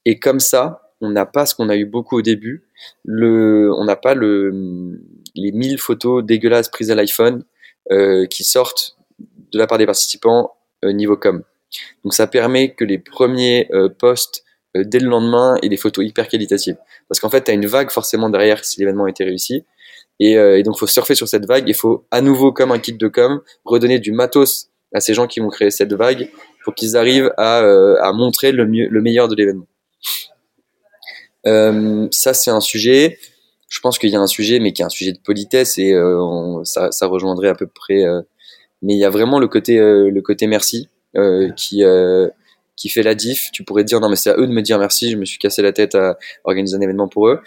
Et 0.04 0.18
comme 0.18 0.40
ça, 0.40 0.92
on 1.00 1.10
n'a 1.10 1.26
pas 1.26 1.46
ce 1.46 1.54
qu'on 1.54 1.68
a 1.68 1.76
eu 1.76 1.84
beaucoup 1.84 2.18
au 2.18 2.22
début, 2.22 2.64
le, 3.04 3.72
on 3.76 3.84
n'a 3.84 3.96
pas 3.96 4.14
le, 4.14 4.98
les 5.34 5.52
1000 5.52 5.78
photos 5.78 6.24
dégueulasses 6.24 6.68
prises 6.68 6.90
à 6.90 6.94
l'iPhone 6.94 7.44
euh, 7.90 8.26
qui 8.26 8.44
sortent 8.44 8.96
de 9.18 9.58
la 9.58 9.66
part 9.66 9.78
des 9.78 9.86
participants 9.86 10.52
euh, 10.84 10.92
niveau 10.92 11.16
com. 11.16 11.42
Donc 12.04 12.14
ça 12.14 12.26
permet 12.26 12.74
que 12.74 12.84
les 12.84 12.98
premiers 12.98 13.68
euh, 13.72 13.88
posts 13.88 14.44
euh, 14.76 14.84
dès 14.84 14.98
le 14.98 15.08
lendemain 15.08 15.56
aient 15.62 15.68
des 15.68 15.76
photos 15.76 16.04
hyper 16.04 16.28
qualitatives. 16.28 16.76
Parce 17.08 17.20
qu'en 17.20 17.30
fait, 17.30 17.44
tu 17.44 17.50
as 17.50 17.54
une 17.54 17.66
vague 17.66 17.90
forcément 17.90 18.30
derrière 18.30 18.64
si 18.64 18.80
l'événement 18.80 19.04
a 19.04 19.10
été 19.10 19.24
réussi. 19.24 19.64
Et, 20.20 20.32
et 20.32 20.62
donc, 20.62 20.78
faut 20.78 20.86
surfer 20.86 21.14
sur 21.14 21.28
cette 21.28 21.46
vague. 21.46 21.64
Il 21.68 21.74
faut 21.74 22.06
à 22.10 22.20
nouveau, 22.20 22.52
comme 22.52 22.70
un 22.72 22.78
kit 22.78 22.92
de 22.92 23.08
com, 23.08 23.40
redonner 23.64 23.98
du 23.98 24.12
matos 24.12 24.70
à 24.92 25.00
ces 25.00 25.12
gens 25.12 25.26
qui 25.26 25.40
vont 25.40 25.48
créer 25.48 25.70
cette 25.70 25.92
vague 25.92 26.30
pour 26.62 26.74
qu'ils 26.74 26.96
arrivent 26.96 27.32
à, 27.36 27.58
à, 27.58 28.12
montrer 28.12 28.52
le, 28.52 28.66
mieux, 28.66 28.86
le 28.88 29.02
meilleur 29.02 29.28
de 29.28 29.34
l'événement. 29.34 29.66
Euh, 31.46 32.06
ça, 32.12 32.32
c'est 32.32 32.52
un 32.52 32.60
sujet. 32.60 33.18
Je 33.68 33.80
pense 33.80 33.98
qu'il 33.98 34.10
y 34.10 34.16
a 34.16 34.20
un 34.20 34.28
sujet, 34.28 34.60
mais 34.60 34.72
qui 34.72 34.82
est 34.82 34.84
un 34.84 34.90
sujet 34.90 35.12
de 35.12 35.18
politesse 35.18 35.78
et 35.78 35.92
ça, 36.62 36.92
ça, 36.92 37.06
rejoindrait 37.06 37.48
à 37.48 37.54
peu 37.56 37.66
près 37.66 38.04
mais 38.84 38.94
il 38.94 38.98
y 38.98 39.04
a 39.04 39.10
vraiment 39.10 39.40
le 39.40 39.48
côté 39.48 39.78
euh, 39.78 40.10
le 40.10 40.22
côté 40.22 40.46
merci 40.46 40.88
euh, 41.16 41.50
qui 41.56 41.82
euh, 41.82 42.28
qui 42.76 42.88
fait 42.88 43.02
la 43.02 43.14
diff. 43.14 43.50
Tu 43.52 43.64
pourrais 43.64 43.82
dire 43.82 43.98
non 43.98 44.08
mais 44.08 44.16
c'est 44.16 44.30
à 44.30 44.36
eux 44.36 44.46
de 44.46 44.52
me 44.52 44.60
dire 44.60 44.78
merci, 44.78 45.10
je 45.10 45.16
me 45.16 45.24
suis 45.24 45.38
cassé 45.38 45.62
la 45.62 45.72
tête 45.72 45.94
à 45.94 46.18
organiser 46.44 46.76
un 46.76 46.80
événement 46.80 47.08
pour 47.08 47.28
eux. 47.28 47.40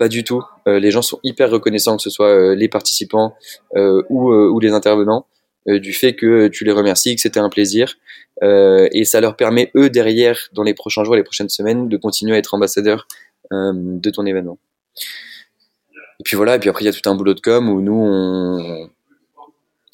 Pas 0.00 0.08
du 0.08 0.24
tout. 0.24 0.42
les 0.64 0.90
gens 0.90 1.02
sont 1.02 1.20
hyper 1.24 1.50
reconnaissants 1.50 1.98
que 1.98 2.02
ce 2.02 2.08
soit 2.08 2.54
les 2.54 2.68
participants 2.68 3.34
ou, 3.76 4.32
ou 4.32 4.58
les 4.58 4.72
intervenants 4.72 5.26
du 5.66 5.92
fait 5.92 6.14
que 6.14 6.48
tu 6.48 6.64
les 6.64 6.72
remercies, 6.72 7.14
que 7.14 7.20
c'était 7.20 7.38
un 7.38 7.50
plaisir. 7.50 7.98
et 8.42 9.04
ça 9.04 9.20
leur 9.20 9.36
permet, 9.36 9.70
eux, 9.76 9.90
derrière, 9.90 10.48
dans 10.54 10.62
les 10.62 10.72
prochains 10.72 11.04
jours, 11.04 11.16
les 11.16 11.22
prochaines 11.22 11.50
semaines, 11.50 11.90
de 11.90 11.98
continuer 11.98 12.34
à 12.34 12.38
être 12.38 12.54
ambassadeurs 12.54 13.06
de 13.52 14.10
ton 14.10 14.24
événement. 14.24 14.58
Et 16.18 16.22
puis 16.24 16.34
voilà, 16.34 16.56
et 16.56 16.58
puis 16.58 16.70
après, 16.70 16.82
il 16.82 16.86
y 16.86 16.88
a 16.88 16.94
tout 16.94 17.06
un 17.10 17.14
boulot 17.14 17.34
de 17.34 17.40
com 17.40 17.68
où 17.68 17.82
nous, 17.82 18.88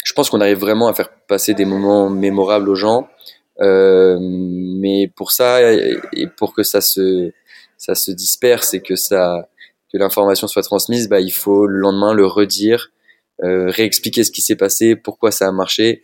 je 0.04 0.12
pense 0.12 0.30
qu'on 0.30 0.40
arrive 0.40 0.58
vraiment 0.58 0.86
à 0.86 0.94
faire 0.94 1.10
passer 1.26 1.52
des 1.52 1.64
moments 1.64 2.08
mémorables 2.10 2.68
aux 2.68 2.76
gens. 2.76 3.08
Euh, 3.60 4.18
mais 4.20 5.10
pour 5.16 5.32
ça, 5.32 5.72
et 5.72 6.28
pour 6.36 6.54
que 6.54 6.62
ça 6.62 6.80
se 6.80 7.32
disperse 8.12 8.72
et 8.74 8.80
que 8.80 8.94
ça, 8.94 9.48
l'information 9.98 10.46
soit 10.46 10.62
transmise, 10.62 11.09
bah, 11.09 11.20
il 11.20 11.32
faut 11.32 11.66
le 11.66 11.78
lendemain 11.78 12.12
le 12.12 12.26
redire, 12.26 12.90
euh, 13.44 13.68
réexpliquer 13.68 14.24
ce 14.24 14.30
qui 14.30 14.40
s'est 14.40 14.56
passé, 14.56 14.96
pourquoi 14.96 15.30
ça 15.30 15.46
a 15.46 15.52
marché 15.52 16.02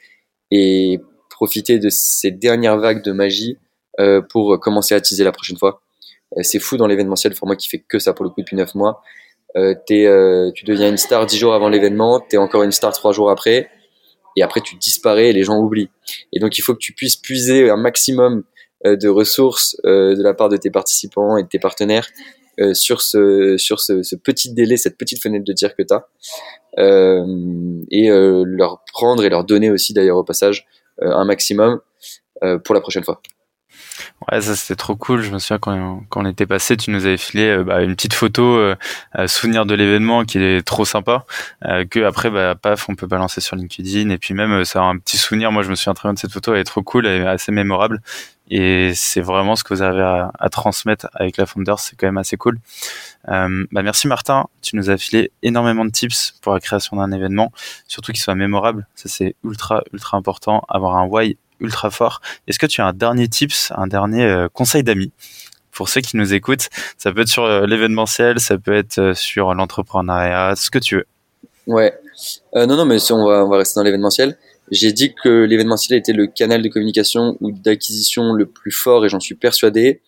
et 0.50 1.00
profiter 1.31 1.78
de 1.78 1.88
ces 1.88 2.31
dernières 2.31 2.76
vagues 2.76 3.02
de 3.02 3.12
magie 3.12 3.59
euh, 4.00 4.20
pour 4.20 4.61
commencer 4.61 4.94
à 4.94 5.00
teaser 5.00 5.24
la 5.24 5.33
prochaine 5.33 5.57
fois. 5.57 5.81
Euh, 6.37 6.42
c'est 6.42 6.59
fou 6.59 6.76
dans 6.76 6.87
l'événementiel 6.87 7.35
pour 7.35 7.46
moi 7.46 7.57
qui 7.57 7.68
fait 7.70 7.78
que 7.78 7.98
ça 7.98 8.12
pour 8.12 8.24
le 8.24 8.31
coup 8.31 8.42
depuis 8.42 8.57
neuf 8.57 8.74
mois 8.74 9.02
tu 9.55 10.64
deviens 10.64 10.88
une 10.88 10.96
star 10.96 11.26
dix 11.26 11.37
jours 11.37 11.52
avant 11.52 11.68
l'événement, 11.68 12.20
tu 12.20 12.37
es 12.37 12.38
encore 12.38 12.62
une 12.62 12.72
star 12.72 12.90
trois 12.94 13.12
jours 13.12 13.31
après, 13.31 13.68
et 14.35 14.42
après 14.42 14.62
tu 14.62 14.76
disparais 14.76 15.28
et 15.28 15.33
les 15.35 15.42
gens 15.42 15.59
oublient. 15.59 15.90
Et 16.33 16.40
donc 16.40 16.57
il 16.57 16.62
faut 16.62 16.72
que 16.72 16.78
tu 16.78 16.94
puisses 16.94 17.16
puiser 17.16 17.68
un 17.68 17.76
maximum 17.76 18.44
de 18.83 19.09
ressources 19.09 19.76
de 19.85 20.22
la 20.22 20.33
part 20.33 20.48
de 20.48 20.57
tes 20.57 20.70
participants 20.70 21.37
et 21.37 21.42
de 21.42 21.48
tes 21.48 21.59
partenaires 21.59 22.09
euh, 22.60 22.74
sur 22.74 23.00
ce 23.00 23.56
sur 23.56 23.80
ce, 23.80 24.02
ce, 24.02 24.16
petit 24.16 24.52
délai, 24.52 24.76
cette 24.76 24.98
petite 24.98 25.22
fenêtre 25.22 25.44
de 25.44 25.52
tir 25.52 25.74
que 25.74 25.82
tu 25.82 25.94
as, 25.94 26.06
et 27.90 28.08
leur 28.08 28.84
prendre 28.92 29.24
et 29.24 29.28
leur 29.28 29.44
donner 29.44 29.70
aussi 29.70 29.92
d'ailleurs 29.92 30.16
au 30.16 30.24
passage 30.24 30.66
un 31.00 31.24
maximum 31.24 31.80
pour 32.64 32.74
la 32.74 32.80
prochaine 32.80 33.04
fois. 33.04 33.20
Ouais, 34.30 34.40
ça 34.40 34.54
c'était 34.56 34.76
trop 34.76 34.96
cool. 34.96 35.22
Je 35.22 35.30
me 35.30 35.38
souviens 35.38 35.58
quand, 35.58 36.02
quand 36.08 36.22
on 36.22 36.28
était 36.28 36.46
passé, 36.46 36.76
tu 36.76 36.90
nous 36.90 37.06
avais 37.06 37.16
filé 37.16 37.48
euh, 37.48 37.64
bah, 37.64 37.82
une 37.82 37.94
petite 37.94 38.14
photo 38.14 38.56
euh, 38.56 38.76
souvenir 39.26 39.66
de 39.66 39.74
l'événement 39.74 40.24
qui 40.24 40.38
est 40.38 40.66
trop 40.66 40.84
sympa. 40.84 41.24
Euh, 41.64 41.84
que 41.84 42.00
après, 42.04 42.30
bah, 42.30 42.54
paf, 42.54 42.88
on 42.88 42.94
peut 42.94 43.06
balancer 43.06 43.40
sur 43.40 43.56
LinkedIn 43.56 44.10
et 44.10 44.18
puis 44.18 44.34
même 44.34 44.64
ça 44.64 44.80
a 44.80 44.84
un 44.84 44.98
petit 44.98 45.16
souvenir. 45.16 45.52
Moi, 45.52 45.62
je 45.62 45.70
me 45.70 45.74
souviens 45.74 45.94
très 45.94 46.08
bien 46.08 46.14
de 46.14 46.18
cette 46.18 46.32
photo. 46.32 46.54
Elle 46.54 46.60
est 46.60 46.64
trop 46.64 46.82
cool, 46.82 47.06
elle 47.06 47.22
est 47.22 47.26
assez 47.26 47.52
mémorable. 47.52 48.00
Et 48.54 48.92
c'est 48.94 49.20
vraiment 49.20 49.56
ce 49.56 49.64
que 49.64 49.72
vous 49.72 49.82
avez 49.82 50.02
à, 50.02 50.48
transmettre 50.50 51.08
avec 51.14 51.36
la 51.38 51.46
Founders. 51.46 51.78
C'est 51.78 51.96
quand 51.96 52.06
même 52.06 52.18
assez 52.18 52.36
cool. 52.36 52.58
Euh, 53.28 53.64
bah 53.70 53.82
merci 53.82 54.08
Martin, 54.08 54.46
tu 54.60 54.76
nous 54.76 54.90
as 54.90 54.98
filé 54.98 55.30
énormément 55.42 55.84
de 55.84 55.90
tips 55.90 56.34
pour 56.42 56.52
la 56.52 56.60
création 56.60 56.96
d'un 56.96 57.12
événement, 57.12 57.52
surtout 57.86 58.12
qu'il 58.12 58.20
soit 58.20 58.34
mémorable. 58.34 58.86
Ça 58.94 59.08
c'est 59.08 59.36
ultra 59.44 59.82
ultra 59.92 60.18
important. 60.18 60.64
Avoir 60.68 60.96
un 60.96 61.06
why 61.06 61.38
ultra 61.62 61.90
fort. 61.90 62.20
Est-ce 62.46 62.59
que 62.59 62.66
tu 62.66 62.81
as 62.81 62.87
un 62.87 62.92
dernier 62.92 63.29
tips, 63.29 63.72
un 63.77 63.87
dernier 63.87 64.25
euh, 64.25 64.48
conseil 64.48 64.83
d'amis? 64.83 65.12
Pour 65.70 65.88
ceux 65.88 66.03
qui 66.03 66.18
nous 66.18 66.35
écoutent 66.35 66.68
Ça 66.98 67.12
peut 67.12 67.22
être 67.22 67.29
sur 67.29 67.44
euh, 67.44 67.66
l'événementiel, 67.66 68.40
ça 68.40 68.59
peut 68.59 68.75
être 68.75 68.98
euh, 68.98 69.14
sur 69.14 69.55
l'entrepreneuriat, 69.55 70.55
ce 70.55 70.70
que 70.70 70.79
tu 70.79 70.96
veux. 70.96 71.07
Ouais. 71.66 71.94
non, 72.55 72.66
non, 72.66 72.85
mais 72.85 72.98
si 72.98 73.12
on 73.12 73.27
va, 73.27 73.44
on 73.44 73.48
va 73.48 73.59
rester 73.59 73.81
dans 73.81 73.85
l'événementiel. 73.85 74.37
J'ai 74.70 74.92
dit 74.92 75.14
que 75.14 75.29
l'événementiel 75.44 75.98
était 75.98 76.12
le 76.12 76.27
canal 76.27 76.62
de 76.62 76.68
communication 76.68 77.37
ou 77.40 77.53
d'acquisition 77.53 78.33
le 78.33 78.46
plus 78.46 78.70
fort 78.70 79.05
et 79.05 79.09
j'en 79.09 79.20
suis 79.20 79.35
persuadé. 79.35 80.01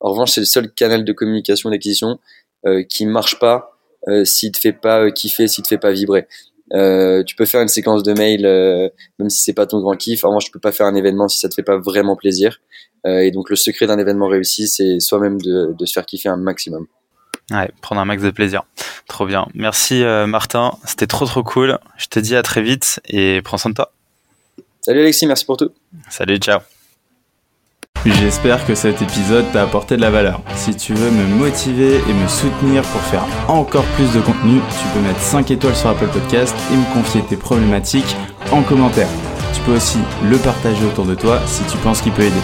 En 0.00 0.10
revanche, 0.10 0.32
c'est 0.32 0.40
le 0.40 0.46
seul 0.46 0.70
canal 0.70 1.04
de 1.04 1.12
communication 1.12 1.70
d'acquisition 1.70 2.18
euh, 2.66 2.82
qui 2.82 3.06
marche 3.06 3.38
pas 3.38 3.78
euh, 4.08 4.24
s'il 4.24 4.52
te 4.52 4.58
fait 4.58 4.72
pas 4.72 5.10
kiffer, 5.12 5.48
s'il 5.48 5.62
te 5.62 5.68
fait 5.68 5.78
pas 5.78 5.92
vibrer. 5.92 6.26
Euh, 6.74 7.22
tu 7.22 7.36
peux 7.36 7.44
faire 7.44 7.60
une 7.60 7.68
séquence 7.68 8.02
de 8.02 8.12
mails, 8.12 8.46
euh, 8.46 8.88
même 9.18 9.28
si 9.30 9.42
c'est 9.42 9.52
pas 9.52 9.66
ton 9.66 9.80
grand 9.80 9.96
kiff. 9.96 10.24
En 10.24 10.28
revanche, 10.28 10.46
tu 10.46 10.50
peux 10.50 10.60
pas 10.60 10.72
faire 10.72 10.86
un 10.86 10.94
événement 10.94 11.28
si 11.28 11.38
ça 11.38 11.48
te 11.48 11.54
fait 11.54 11.62
pas 11.62 11.78
vraiment 11.78 12.16
plaisir. 12.16 12.60
Euh, 13.06 13.20
et 13.20 13.30
donc, 13.30 13.50
le 13.50 13.56
secret 13.56 13.86
d'un 13.86 13.98
événement 13.98 14.28
réussi, 14.28 14.68
c'est 14.68 15.00
soi-même 15.00 15.40
de, 15.40 15.74
de, 15.78 15.86
se 15.86 15.92
faire 15.92 16.06
kiffer 16.06 16.28
un 16.28 16.36
maximum. 16.36 16.86
Ouais, 17.50 17.70
prendre 17.82 18.00
un 18.00 18.04
max 18.04 18.22
de 18.22 18.30
plaisir. 18.30 18.62
Trop 19.08 19.26
bien. 19.26 19.46
Merci 19.54 20.02
Martin, 20.26 20.78
c'était 20.86 21.08
trop 21.08 21.26
trop 21.26 21.42
cool. 21.42 21.78
Je 21.98 22.06
te 22.06 22.20
dis 22.20 22.36
à 22.36 22.42
très 22.42 22.62
vite 22.62 23.00
et 23.08 23.42
prends 23.42 23.58
soin 23.58 23.72
de 23.72 23.74
toi. 23.74 23.92
Salut 24.80 25.00
Alexis, 25.00 25.26
merci 25.26 25.44
pour 25.44 25.56
tout. 25.56 25.70
Salut, 26.08 26.38
ciao. 26.38 26.60
J'espère 28.04 28.66
que 28.66 28.74
cet 28.74 29.00
épisode 29.00 29.44
t'a 29.52 29.62
apporté 29.62 29.96
de 29.96 30.00
la 30.00 30.10
valeur. 30.10 30.40
Si 30.56 30.74
tu 30.74 30.92
veux 30.92 31.10
me 31.10 31.24
motiver 31.36 31.96
et 31.96 32.12
me 32.12 32.26
soutenir 32.26 32.82
pour 32.82 33.00
faire 33.02 33.24
encore 33.46 33.84
plus 33.96 34.12
de 34.12 34.20
contenu, 34.20 34.60
tu 34.70 34.88
peux 34.92 35.06
mettre 35.06 35.20
5 35.20 35.52
étoiles 35.52 35.76
sur 35.76 35.90
Apple 35.90 36.08
Podcast 36.08 36.54
et 36.72 36.76
me 36.76 36.94
confier 36.94 37.22
tes 37.22 37.36
problématiques 37.36 38.16
en 38.50 38.62
commentaire. 38.62 39.08
Tu 39.54 39.60
peux 39.60 39.76
aussi 39.76 39.98
le 40.28 40.36
partager 40.38 40.84
autour 40.84 41.04
de 41.04 41.14
toi 41.14 41.38
si 41.46 41.62
tu 41.64 41.76
penses 41.78 42.00
qu'il 42.00 42.12
peut 42.12 42.22
aider. 42.22 42.42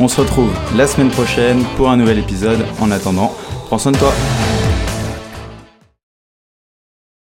On 0.00 0.08
se 0.08 0.20
retrouve 0.20 0.50
la 0.76 0.88
semaine 0.88 1.10
prochaine 1.10 1.62
pour 1.76 1.88
un 1.88 1.96
nouvel 1.96 2.18
épisode. 2.18 2.66
En 2.80 2.90
attendant, 2.90 3.32
prends 3.66 3.78
soin 3.78 3.92
de 3.92 3.98
toi. 3.98 4.12